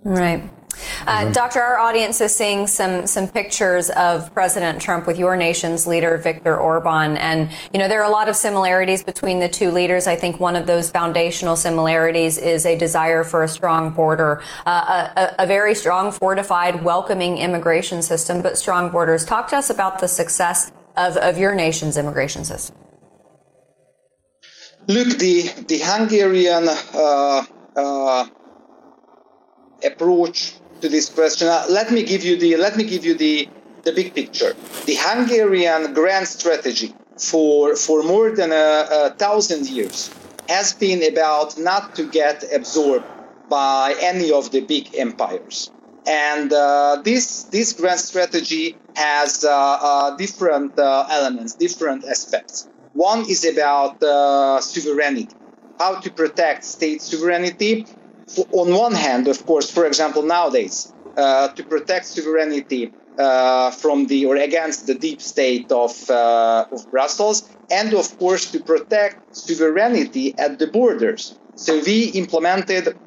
Right. 0.04 0.50
Uh, 1.06 1.32
Doctor, 1.32 1.62
our 1.62 1.80
audience 1.80 2.22
is 2.22 2.36
seeing 2.36 2.68
some 2.68 3.08
some 3.08 3.28
pictures 3.28 3.90
of 3.92 4.34
President 4.34 4.82
Trump 4.82 5.08
with 5.08 5.18
your 5.18 5.36
nation's 5.36 5.88
leader, 5.88 6.18
Viktor 6.18 6.58
Orban, 6.58 7.18
and 7.18 7.50
you 7.74 7.80
know 7.80 7.88
there 7.88 8.02
are 8.02 8.10
a 8.10 8.12
lot 8.12 8.30
of 8.30 8.36
similarities 8.36 9.04
between 9.04 9.40
the 9.40 9.50
two 9.50 9.72
leaders. 9.72 10.08
I 10.08 10.16
think 10.16 10.40
one 10.40 10.56
of 10.56 10.68
those 10.68 10.92
foundational 10.92 11.56
similarities 11.56 12.38
is 12.38 12.66
a 12.66 12.78
desire 12.78 13.24
for 13.24 13.44
a 13.44 13.48
strong 13.48 13.92
border, 13.92 14.42
uh, 14.66 15.10
a, 15.16 15.44
a, 15.44 15.48
very 15.48 15.74
strong, 15.74 16.12
fortified, 16.12 16.84
welcoming 16.84 17.38
immigration 17.38 18.02
system, 18.02 18.42
but 18.42 18.58
strong 18.58 18.90
borders. 18.90 19.26
Talk 19.26 19.48
to 19.50 19.58
us 19.58 19.70
about 19.70 20.00
the 20.00 20.08
success 20.08 20.72
of, 20.96 21.16
of 21.18 21.38
your 21.38 21.56
nation's 21.56 21.98
immigration 21.98 22.44
system? 22.44 22.76
Look, 24.88 25.18
the, 25.18 25.44
the 25.68 25.80
Hungarian 25.84 26.70
uh, 26.70 27.44
uh, 27.76 28.28
approach 29.84 30.54
to 30.80 30.88
this 30.88 31.10
question. 31.10 31.50
Uh, 31.50 31.66
let 31.70 31.92
me 31.92 32.04
give 32.04 32.24
you 32.24 32.38
the 32.38 32.56
let 32.56 32.78
me 32.78 32.86
give 32.86 33.04
you 33.04 33.14
the 33.14 33.50
the 33.84 33.92
big 33.92 34.14
picture. 34.16 34.56
The 34.86 34.96
Hungarian 34.96 35.94
grand 35.94 36.28
strategy 36.28 36.96
for 37.18 37.76
for 37.76 38.02
more 38.04 38.32
than 38.32 38.54
a, 38.54 38.88
a 38.92 39.10
thousand 39.18 39.68
years 39.70 40.10
has 40.48 40.74
been 40.74 41.04
about 41.12 41.58
not 41.58 41.96
to 41.96 42.10
get 42.10 42.46
absorbed 42.56 43.06
by 43.50 43.94
any 44.00 44.32
of 44.32 44.52
the 44.52 44.62
big 44.62 44.96
empires. 44.96 45.70
And 46.08 46.54
uh, 46.54 47.02
this 47.04 47.44
this 47.44 47.74
grand 47.74 48.00
strategy 48.00 48.78
has 48.96 49.44
uh, 49.44 49.52
uh, 49.52 50.16
different 50.16 50.80
uh, 50.80 51.08
elements, 51.10 51.56
different 51.56 52.06
aspects. 52.06 52.70
One 52.98 53.30
is 53.30 53.46
about 53.46 54.02
sovereignty, 54.64 55.30
how 55.78 56.00
to 56.00 56.10
protect 56.12 56.64
state 56.64 57.02
sovereignty. 57.04 57.86
On 58.52 58.74
one 58.74 58.96
hand, 58.96 59.28
of 59.28 59.46
course, 59.46 59.70
for 59.70 59.86
example, 59.86 60.24
nowadays, 60.24 60.94
to 61.16 61.64
protect 61.70 62.08
sovereignty 62.08 62.94
uh, 63.18 63.70
from 63.72 64.08
the 64.08 64.26
or 64.26 64.36
against 64.36 64.88
the 64.88 64.96
deep 64.96 65.22
state 65.22 65.72
of, 65.72 66.10
uh, 66.10 66.66
of 66.72 66.90
Brussels, 66.90 67.48
and 67.70 67.94
of 67.94 68.18
course 68.18 68.52
to 68.52 68.60
protect 68.64 69.18
sovereignty 69.32 70.36
at 70.38 70.58
the 70.58 70.68
borders. 70.68 71.38
So 71.56 71.80
we 71.86 72.06
implemented 72.06 73.00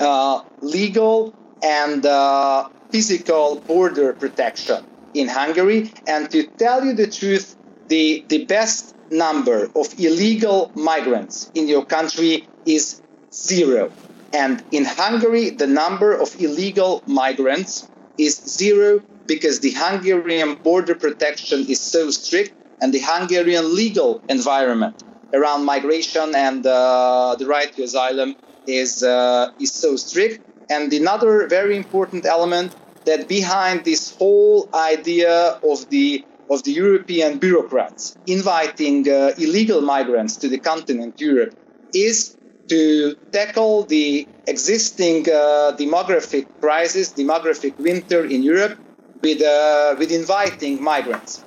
uh, 0.00 0.42
legal 0.60 1.36
and 1.62 2.04
uh, 2.04 2.68
physical 2.90 3.60
border 3.60 4.14
protection 4.14 4.84
in 5.14 5.28
Hungary. 5.28 5.92
And 6.06 6.30
to 6.30 6.48
tell 6.58 6.84
you 6.84 6.94
the 6.94 7.08
truth, 7.08 7.56
the, 7.86 8.24
the 8.28 8.44
best 8.46 8.94
number 9.12 9.70
of 9.76 9.86
illegal 9.98 10.72
migrants 10.74 11.50
in 11.54 11.68
your 11.68 11.84
country 11.84 12.48
is 12.66 13.02
zero. 13.32 13.92
And 14.32 14.62
in 14.72 14.84
Hungary, 14.84 15.50
the 15.50 15.66
number 15.66 16.14
of 16.14 16.34
illegal 16.40 17.02
migrants 17.06 17.88
is 18.18 18.34
zero 18.36 19.02
because 19.26 19.60
the 19.60 19.72
Hungarian 19.76 20.54
border 20.54 20.94
protection 20.94 21.66
is 21.68 21.80
so 21.80 22.10
strict 22.10 22.54
and 22.80 22.92
the 22.92 23.00
Hungarian 23.00 23.74
legal 23.74 24.22
environment 24.28 25.02
around 25.32 25.64
migration 25.64 26.34
and 26.34 26.66
uh, 26.66 27.36
the 27.38 27.46
right 27.46 27.72
to 27.76 27.82
asylum 27.82 28.34
is, 28.66 29.02
uh, 29.02 29.50
is 29.60 29.72
so 29.72 29.96
strict 29.96 30.40
and 30.70 30.92
another 30.92 31.46
very 31.48 31.76
important 31.76 32.24
element 32.26 32.74
that 33.04 33.28
behind 33.28 33.84
this 33.84 34.14
whole 34.16 34.68
idea 34.74 35.58
of 35.62 35.88
the 35.90 36.24
of 36.52 36.62
the 36.64 36.72
European 36.72 37.38
bureaucrats 37.38 38.16
inviting 38.26 39.08
uh, 39.08 39.32
illegal 39.38 39.80
migrants 39.80 40.36
to 40.36 40.46
the 40.48 40.58
continent 40.58 41.20
Europe 41.20 41.54
is 41.94 42.36
to 42.68 43.16
tackle 43.32 43.84
the 43.84 44.26
existing 44.46 45.18
uh, 45.28 45.72
demographic 45.82 46.44
crisis, 46.60 47.12
demographic 47.12 47.76
winter 47.78 48.24
in 48.24 48.42
Europe, 48.42 48.78
with 49.22 49.40
uh, 49.42 49.94
with 49.98 50.10
inviting 50.12 50.82
migrants 50.82 51.42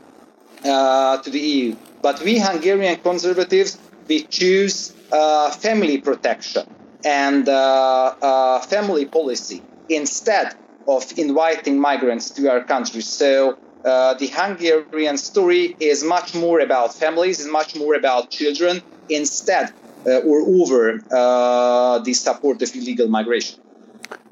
uh, 0.63 1.17
to 1.23 1.29
the 1.29 1.39
EU. 1.39 1.75
But 2.01 2.21
we 2.21 2.39
Hungarian 2.39 2.97
conservatives 3.09 3.77
we 4.07 4.17
choose 4.23 4.93
uh, 5.11 5.51
family 5.51 5.97
protection 5.99 6.65
and 7.03 7.47
uh, 7.49 8.59
family 8.61 9.05
policy 9.05 9.61
instead 9.89 10.55
of 10.87 11.01
inviting 11.17 11.79
migrants 11.79 12.29
to 12.31 12.41
our 12.51 12.63
country. 12.63 13.01
So 13.01 13.57
uh, 13.85 14.15
the 14.15 14.27
Hungarian 14.27 15.17
story 15.17 15.75
is 15.79 16.03
much 16.03 16.33
more 16.33 16.59
about 16.59 16.93
families, 16.93 17.39
is 17.39 17.47
much 17.47 17.75
more 17.75 17.93
about 17.93 18.31
children 18.31 18.81
instead 19.09 19.71
uh, 20.07 20.17
or 20.19 20.41
over 20.41 20.99
uh, 21.11 21.99
the 21.99 22.13
support 22.13 22.61
of 22.61 22.75
illegal 22.75 23.07
migration. 23.07 23.59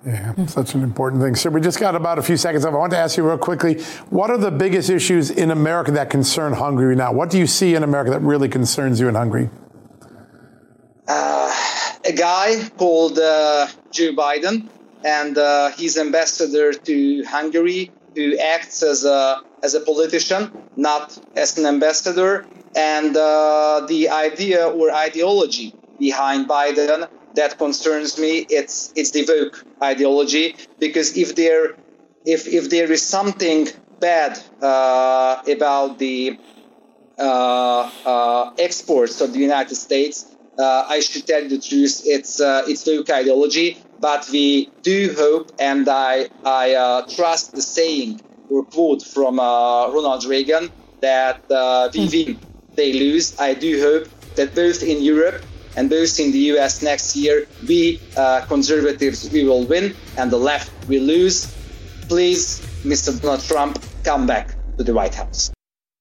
Yeah, 0.05 0.45
such 0.47 0.73
an 0.73 0.83
important 0.83 1.21
thing. 1.21 1.35
So 1.35 1.49
we 1.49 1.61
just 1.61 1.79
got 1.79 1.95
about 1.95 2.19
a 2.19 2.21
few 2.21 2.35
seconds 2.35 2.65
left. 2.65 2.75
I 2.75 2.77
want 2.77 2.91
to 2.91 2.97
ask 2.97 3.15
you 3.15 3.25
real 3.25 3.37
quickly, 3.37 3.81
what 4.09 4.29
are 4.29 4.37
the 4.37 4.51
biggest 4.51 4.89
issues 4.89 5.29
in 5.29 5.49
America 5.49 5.91
that 5.91 6.09
concern 6.09 6.53
Hungary 6.53 6.95
now? 6.95 7.13
What 7.13 7.29
do 7.29 7.37
you 7.37 7.47
see 7.47 7.73
in 7.75 7.83
America 7.83 8.11
that 8.11 8.21
really 8.21 8.49
concerns 8.49 8.99
you 8.99 9.07
in 9.07 9.15
Hungary? 9.15 9.49
Uh, 11.07 11.55
a 12.05 12.11
guy 12.11 12.67
called 12.77 13.17
uh, 13.17 13.67
Joe 13.91 14.11
Biden 14.13 14.67
and 15.05 15.37
uh, 15.37 15.69
his 15.71 15.97
ambassador 15.97 16.73
to 16.73 17.23
Hungary 17.23 17.91
who 18.15 18.37
acts 18.37 18.83
as 18.83 19.05
a 19.05 19.41
as 19.63 19.73
a 19.73 19.79
politician, 19.79 20.51
not 20.75 21.17
as 21.35 21.57
an 21.57 21.65
ambassador. 21.65 22.45
And 22.75 23.15
uh, 23.15 23.85
the 23.87 24.09
idea 24.09 24.67
or 24.67 24.91
ideology 24.91 25.73
behind 25.99 26.49
Biden 26.49 27.07
that 27.35 27.57
concerns 27.57 28.19
me 28.19 28.45
it's 28.49 28.93
it's 28.95 29.11
the 29.11 29.25
woke 29.27 29.65
ideology 29.81 30.55
because 30.79 31.17
if 31.17 31.35
there 31.35 31.75
if 32.25 32.47
if 32.47 32.69
there 32.69 32.91
is 32.91 33.05
something 33.05 33.67
bad 33.99 34.39
uh, 34.61 35.41
about 35.47 35.97
the 35.99 36.37
uh, 37.17 37.89
uh, 38.05 38.53
exports 38.57 39.21
of 39.21 39.33
the 39.33 39.39
United 39.39 39.75
States, 39.75 40.32
uh, 40.57 40.85
I 40.87 40.99
should 40.99 41.25
tell 41.25 41.43
you 41.43 41.49
the 41.49 41.59
truth. 41.59 42.01
It's 42.05 42.39
uh, 42.39 42.63
it's 42.67 42.85
woke 42.85 43.09
ideology, 43.09 43.77
but 43.99 44.27
we 44.31 44.69
do 44.81 45.13
hope, 45.17 45.51
and 45.59 45.87
I 45.89 46.29
I 46.45 46.73
uh, 46.73 47.07
trust 47.07 47.53
the 47.53 47.61
saying 47.61 48.21
or 48.49 48.63
quote 48.63 49.01
from 49.01 49.37
Ronald 49.37 50.25
Reagan 50.25 50.69
that 51.01 51.41
we 51.93 52.07
win, 52.07 52.39
they 52.75 52.93
lose. 52.93 53.39
I 53.39 53.53
do 53.53 53.79
hope 53.81 54.07
that 54.35 54.55
both 54.55 54.83
in 54.83 55.01
Europe 55.01 55.43
and 55.75 55.89
both 55.89 56.19
in 56.19 56.31
the 56.31 56.39
US 56.53 56.81
next 56.81 57.15
year, 57.15 57.47
we 57.67 57.99
uh, 58.15 58.45
conservatives 58.47 59.29
we 59.31 59.43
will 59.43 59.65
win 59.65 59.95
and 60.17 60.31
the 60.31 60.37
left 60.37 60.71
will 60.87 61.03
lose. 61.03 61.47
Please, 62.07 62.59
Mr. 62.83 63.19
Donald 63.21 63.41
Trump, 63.41 63.81
come 64.03 64.27
back 64.27 64.55
to 64.77 64.83
the 64.83 64.93
White 64.93 65.15
House. 65.15 65.52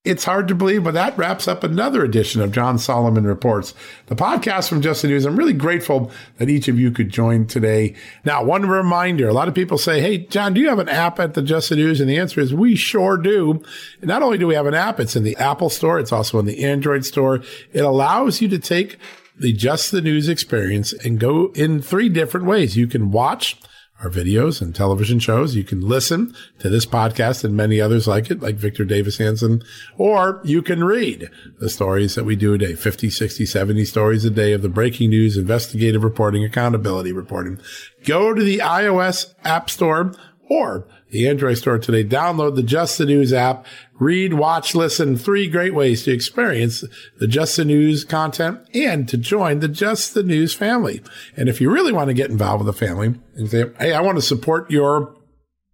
It's 0.05 0.25
hard 0.25 0.49
to 0.49 0.57
believe, 0.57 0.83
but 0.83 0.95
that 0.95 1.17
wraps 1.17 1.47
up 1.47 1.63
another 1.63 2.03
edition 2.05 2.43
of 2.43 2.51
John 2.51 2.77
Solomon 2.77 3.25
Reports, 3.25 3.73
the 4.07 4.17
podcast 4.17 4.69
from 4.69 4.83
Just 4.83 5.03
the 5.03 5.07
News. 5.07 5.25
I'm 5.25 5.37
really 5.37 5.53
grateful 5.53 6.11
that 6.39 6.51
each 6.51 6.67
of 6.67 6.77
you 6.77 6.91
could 6.91 7.09
join 7.09 7.47
today. 7.47 7.95
Now, 8.25 8.43
one 8.43 8.69
reminder, 8.69 9.29
a 9.29 9.33
lot 9.33 9.47
of 9.47 9.55
people 9.55 9.79
say, 9.79 10.01
Hey, 10.01 10.19
John, 10.19 10.55
do 10.55 10.61
you 10.61 10.69
have 10.71 10.81
an 10.81 10.89
app 10.89 11.21
at 11.21 11.35
the 11.35 11.43
Just 11.43 11.69
the 11.69 11.77
News? 11.77 12.01
And 12.01 12.11
the 12.11 12.19
answer 12.19 12.41
is 12.41 12.53
we 12.53 12.75
sure 12.75 13.17
do. 13.17 13.63
And 14.01 14.09
not 14.09 14.25
only 14.25 14.39
do 14.39 14.49
we 14.49 14.57
have 14.57 14.67
an 14.67 14.75
app, 14.75 14.99
it's 14.99 15.15
in 15.15 15.23
the 15.23 15.37
Apple 15.37 15.71
store. 15.71 16.01
It's 16.01 16.11
also 16.11 16.41
in 16.41 16.47
the 16.47 16.65
Android 16.65 17.05
store. 17.05 17.41
It 17.73 17.85
allows 17.85 18.41
you 18.41 18.49
to 18.49 18.59
take 18.59 18.99
the 19.39 19.53
Just 19.53 19.93
the 19.93 20.01
News 20.01 20.29
experience 20.29 20.93
and 20.93 21.21
go 21.21 21.53
in 21.55 21.81
three 21.81 22.09
different 22.09 22.47
ways. 22.47 22.77
You 22.77 22.89
can 22.89 23.13
watch 23.13 23.57
our 24.03 24.11
videos 24.11 24.61
and 24.61 24.75
television 24.75 25.19
shows. 25.19 25.55
You 25.55 25.65
can 25.65 25.81
listen 25.81 26.35
to 26.59 26.69
this 26.69 26.85
podcast 26.85 27.45
and 27.45 27.57
many 27.57 27.81
others 27.81 28.07
like 28.07 28.31
it, 28.31 28.41
like 28.41 28.57
Victor 28.57 28.85
Davis 28.85 29.19
Hanson, 29.19 29.63
or 29.97 30.41
you 30.45 30.61
can 30.61 30.85
read 30.85 31.31
the 31.61 31.71
stories 31.71 32.15
that 32.17 32.25
we 32.25 32.37
do 32.37 32.55
a 32.55 32.59
day, 32.59 32.75
50, 32.75 33.11
60, 33.11 33.47
70 33.47 33.85
stories 33.85 34.25
a 34.25 34.31
day 34.31 34.53
of 34.53 34.63
the 34.63 34.69
breaking 34.69 35.11
news, 35.11 35.37
investigative 35.37 36.03
reporting, 36.03 36.45
accountability 36.45 37.13
reporting. 37.13 37.61
Go 38.05 38.35
to 38.35 38.43
the 38.43 38.59
iOS 38.59 39.35
app 39.45 39.71
store 39.71 40.13
or 40.49 40.87
the 41.11 41.29
Android 41.29 41.59
store 41.59 41.79
today. 41.79 42.05
Download 42.05 42.57
the 42.57 42.63
Just 42.63 42.99
the 42.99 43.07
News 43.07 43.33
app. 43.33 43.67
Read, 44.03 44.35
watch, 44.35 44.75
listen. 44.75 45.17
Three 45.17 45.49
great 45.49 45.75
ways 45.75 46.03
to 46.03 46.13
experience 46.13 46.83
the 47.19 47.29
Just 47.29 47.57
the 47.57 47.65
News 47.65 48.05
content 48.05 48.61
and 48.75 49.09
to 49.09 49.17
join 49.17 49.61
the 49.61 49.69
Just 49.69 50.15
the 50.15 50.25
News 50.25 50.53
family. 50.53 51.01
And 51.37 51.49
if 51.49 51.61
you 51.61 51.71
really 51.71 51.93
want 51.93 52.09
to 52.09 52.15
get 52.15 52.29
involved 52.29 52.65
with 52.65 52.75
the 52.75 52.87
family 52.87 53.15
and 53.37 53.49
say, 53.49 53.67
Hey, 53.79 53.93
I 53.93 54.01
want 54.01 54.19
to 54.19 54.23
support 54.23 54.69
your 54.73 55.15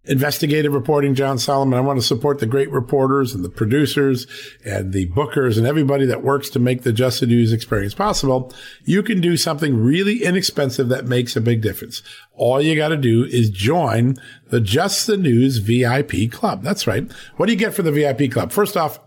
investigative 0.05 0.73
reporting, 0.73 1.13
John 1.13 1.37
Solomon. 1.37 1.77
I 1.77 1.81
want 1.81 1.99
to 1.99 2.05
support 2.05 2.39
the 2.39 2.45
great 2.45 2.71
reporters 2.71 3.33
and 3.33 3.43
the 3.43 3.49
producers 3.49 4.27
and 4.65 4.93
the 4.93 5.09
bookers 5.09 5.57
and 5.57 5.67
everybody 5.67 6.05
that 6.05 6.23
works 6.23 6.49
to 6.51 6.59
make 6.59 6.83
the 6.83 6.93
Just 6.93 7.19
the 7.19 7.27
News 7.27 7.53
experience 7.53 7.93
possible. 7.93 8.53
You 8.85 9.03
can 9.03 9.21
do 9.21 9.37
something 9.37 9.77
really 9.77 10.23
inexpensive 10.23 10.89
that 10.89 11.05
makes 11.05 11.35
a 11.35 11.41
big 11.41 11.61
difference. 11.61 12.01
All 12.33 12.61
you 12.61 12.75
got 12.75 12.89
to 12.89 12.97
do 12.97 13.25
is 13.25 13.49
join 13.49 14.15
the 14.49 14.61
Just 14.61 15.05
the 15.05 15.17
News 15.17 15.57
VIP 15.57 16.31
club. 16.31 16.63
That's 16.63 16.87
right. 16.87 17.09
What 17.37 17.47
do 17.47 17.51
you 17.51 17.59
get 17.59 17.73
for 17.73 17.83
the 17.83 17.91
VIP 17.91 18.31
club? 18.31 18.51
First 18.51 18.77
off, 18.77 18.99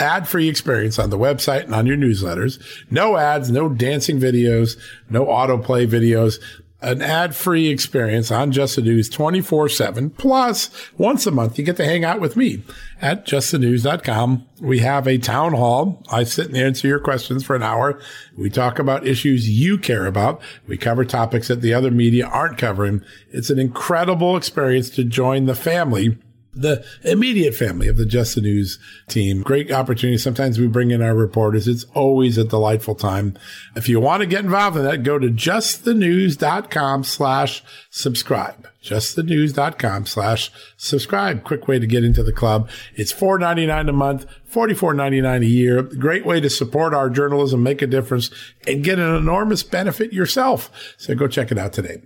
ad 0.00 0.28
free 0.28 0.48
experience 0.48 0.98
on 0.98 1.10
the 1.10 1.18
website 1.18 1.64
and 1.64 1.74
on 1.74 1.86
your 1.86 1.96
newsletters. 1.96 2.60
No 2.90 3.16
ads, 3.16 3.50
no 3.50 3.68
dancing 3.68 4.18
videos, 4.18 4.78
no 5.10 5.26
autoplay 5.26 5.86
videos 5.86 6.38
an 6.80 7.02
ad-free 7.02 7.68
experience 7.68 8.30
on 8.30 8.52
Just 8.52 8.76
the 8.76 8.82
News 8.82 9.10
24-7. 9.10 10.16
Plus, 10.16 10.70
once 10.96 11.26
a 11.26 11.30
month, 11.30 11.58
you 11.58 11.64
get 11.64 11.76
to 11.76 11.84
hang 11.84 12.04
out 12.04 12.20
with 12.20 12.36
me 12.36 12.62
at 13.00 13.26
justthenews.com. 13.26 14.46
We 14.60 14.78
have 14.80 15.08
a 15.08 15.18
town 15.18 15.54
hall. 15.54 16.02
I 16.10 16.24
sit 16.24 16.46
and 16.46 16.56
answer 16.56 16.86
your 16.86 17.00
questions 17.00 17.44
for 17.44 17.56
an 17.56 17.62
hour. 17.62 18.00
We 18.36 18.48
talk 18.48 18.78
about 18.78 19.06
issues 19.06 19.48
you 19.48 19.76
care 19.78 20.06
about. 20.06 20.40
We 20.66 20.76
cover 20.76 21.04
topics 21.04 21.48
that 21.48 21.62
the 21.62 21.74
other 21.74 21.90
media 21.90 22.26
aren't 22.26 22.58
covering. 22.58 23.02
It's 23.30 23.50
an 23.50 23.58
incredible 23.58 24.36
experience 24.36 24.88
to 24.90 25.04
join 25.04 25.46
the 25.46 25.56
family 25.56 26.18
the 26.60 26.84
immediate 27.04 27.54
family 27.54 27.88
of 27.88 27.96
the 27.96 28.06
Just 28.06 28.34
the 28.34 28.40
News 28.40 28.78
team. 29.08 29.42
Great 29.42 29.70
opportunity. 29.70 30.18
Sometimes 30.18 30.58
we 30.58 30.66
bring 30.66 30.90
in 30.90 31.02
our 31.02 31.14
reporters. 31.14 31.68
It's 31.68 31.84
always 31.94 32.36
a 32.36 32.44
delightful 32.44 32.94
time. 32.94 33.38
If 33.76 33.88
you 33.88 34.00
want 34.00 34.20
to 34.20 34.26
get 34.26 34.44
involved 34.44 34.76
in 34.76 34.84
that, 34.84 35.02
go 35.02 35.18
to 35.18 35.28
justthenews.com 35.28 37.04
slash 37.04 37.62
subscribe. 37.90 38.68
Justthenews.com 38.82 40.06
slash 40.06 40.52
subscribe. 40.76 41.42
Quick 41.42 41.66
way 41.66 41.78
to 41.78 41.86
get 41.86 42.04
into 42.04 42.22
the 42.22 42.32
club. 42.32 42.70
It's 42.94 43.12
$4.99 43.12 43.88
a 43.88 43.92
month, 43.92 44.26
$44.99 44.50 45.42
a 45.42 45.46
year. 45.46 45.82
Great 45.82 46.24
way 46.24 46.40
to 46.40 46.48
support 46.48 46.94
our 46.94 47.10
journalism, 47.10 47.62
make 47.62 47.82
a 47.82 47.86
difference, 47.86 48.30
and 48.66 48.84
get 48.84 48.98
an 48.98 49.14
enormous 49.14 49.62
benefit 49.62 50.12
yourself. 50.12 50.70
So 50.96 51.14
go 51.14 51.26
check 51.26 51.50
it 51.50 51.58
out 51.58 51.72
today. 51.72 52.02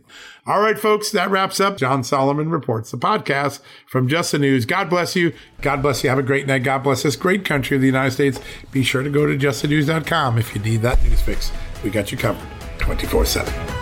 All 0.47 0.61
right, 0.61 0.79
folks, 0.79 1.11
that 1.12 1.31
wraps 1.31 1.61
up 1.61 1.77
John 1.77 2.03
Solomon 2.03 2.51
Reports, 2.51 2.91
the 2.91 2.97
podcast 2.97 3.61
from 3.87 4.09
Just 4.09 4.33
the 4.33 4.39
News. 4.39 4.64
God 4.64 4.91
bless 4.91 5.14
you. 5.14 5.33
God 5.61 5.83
bless 5.83 6.03
you. 6.03 6.11
Have 6.11 6.18
a 6.18 6.23
great 6.23 6.47
night. 6.47 6.64
God 6.64 6.83
bless 6.83 7.03
this 7.05 7.16
great 7.16 7.45
country 7.45 7.77
of 7.77 7.81
the 7.81 7.87
United 7.87 8.11
States. 8.12 8.41
Be 8.73 8.83
sure 8.83 9.03
to 9.03 9.11
go 9.11 9.27
to 9.27 9.37
justthenews.com 9.37 10.39
if 10.39 10.55
you 10.55 10.62
need 10.62 10.83
that 10.83 11.03
news 11.05 11.20
fix. 11.20 11.53
We 11.85 11.91
got 11.91 12.11
you 12.11 12.18
covered 12.18 12.49
24 12.79 13.27
7. 13.27 13.82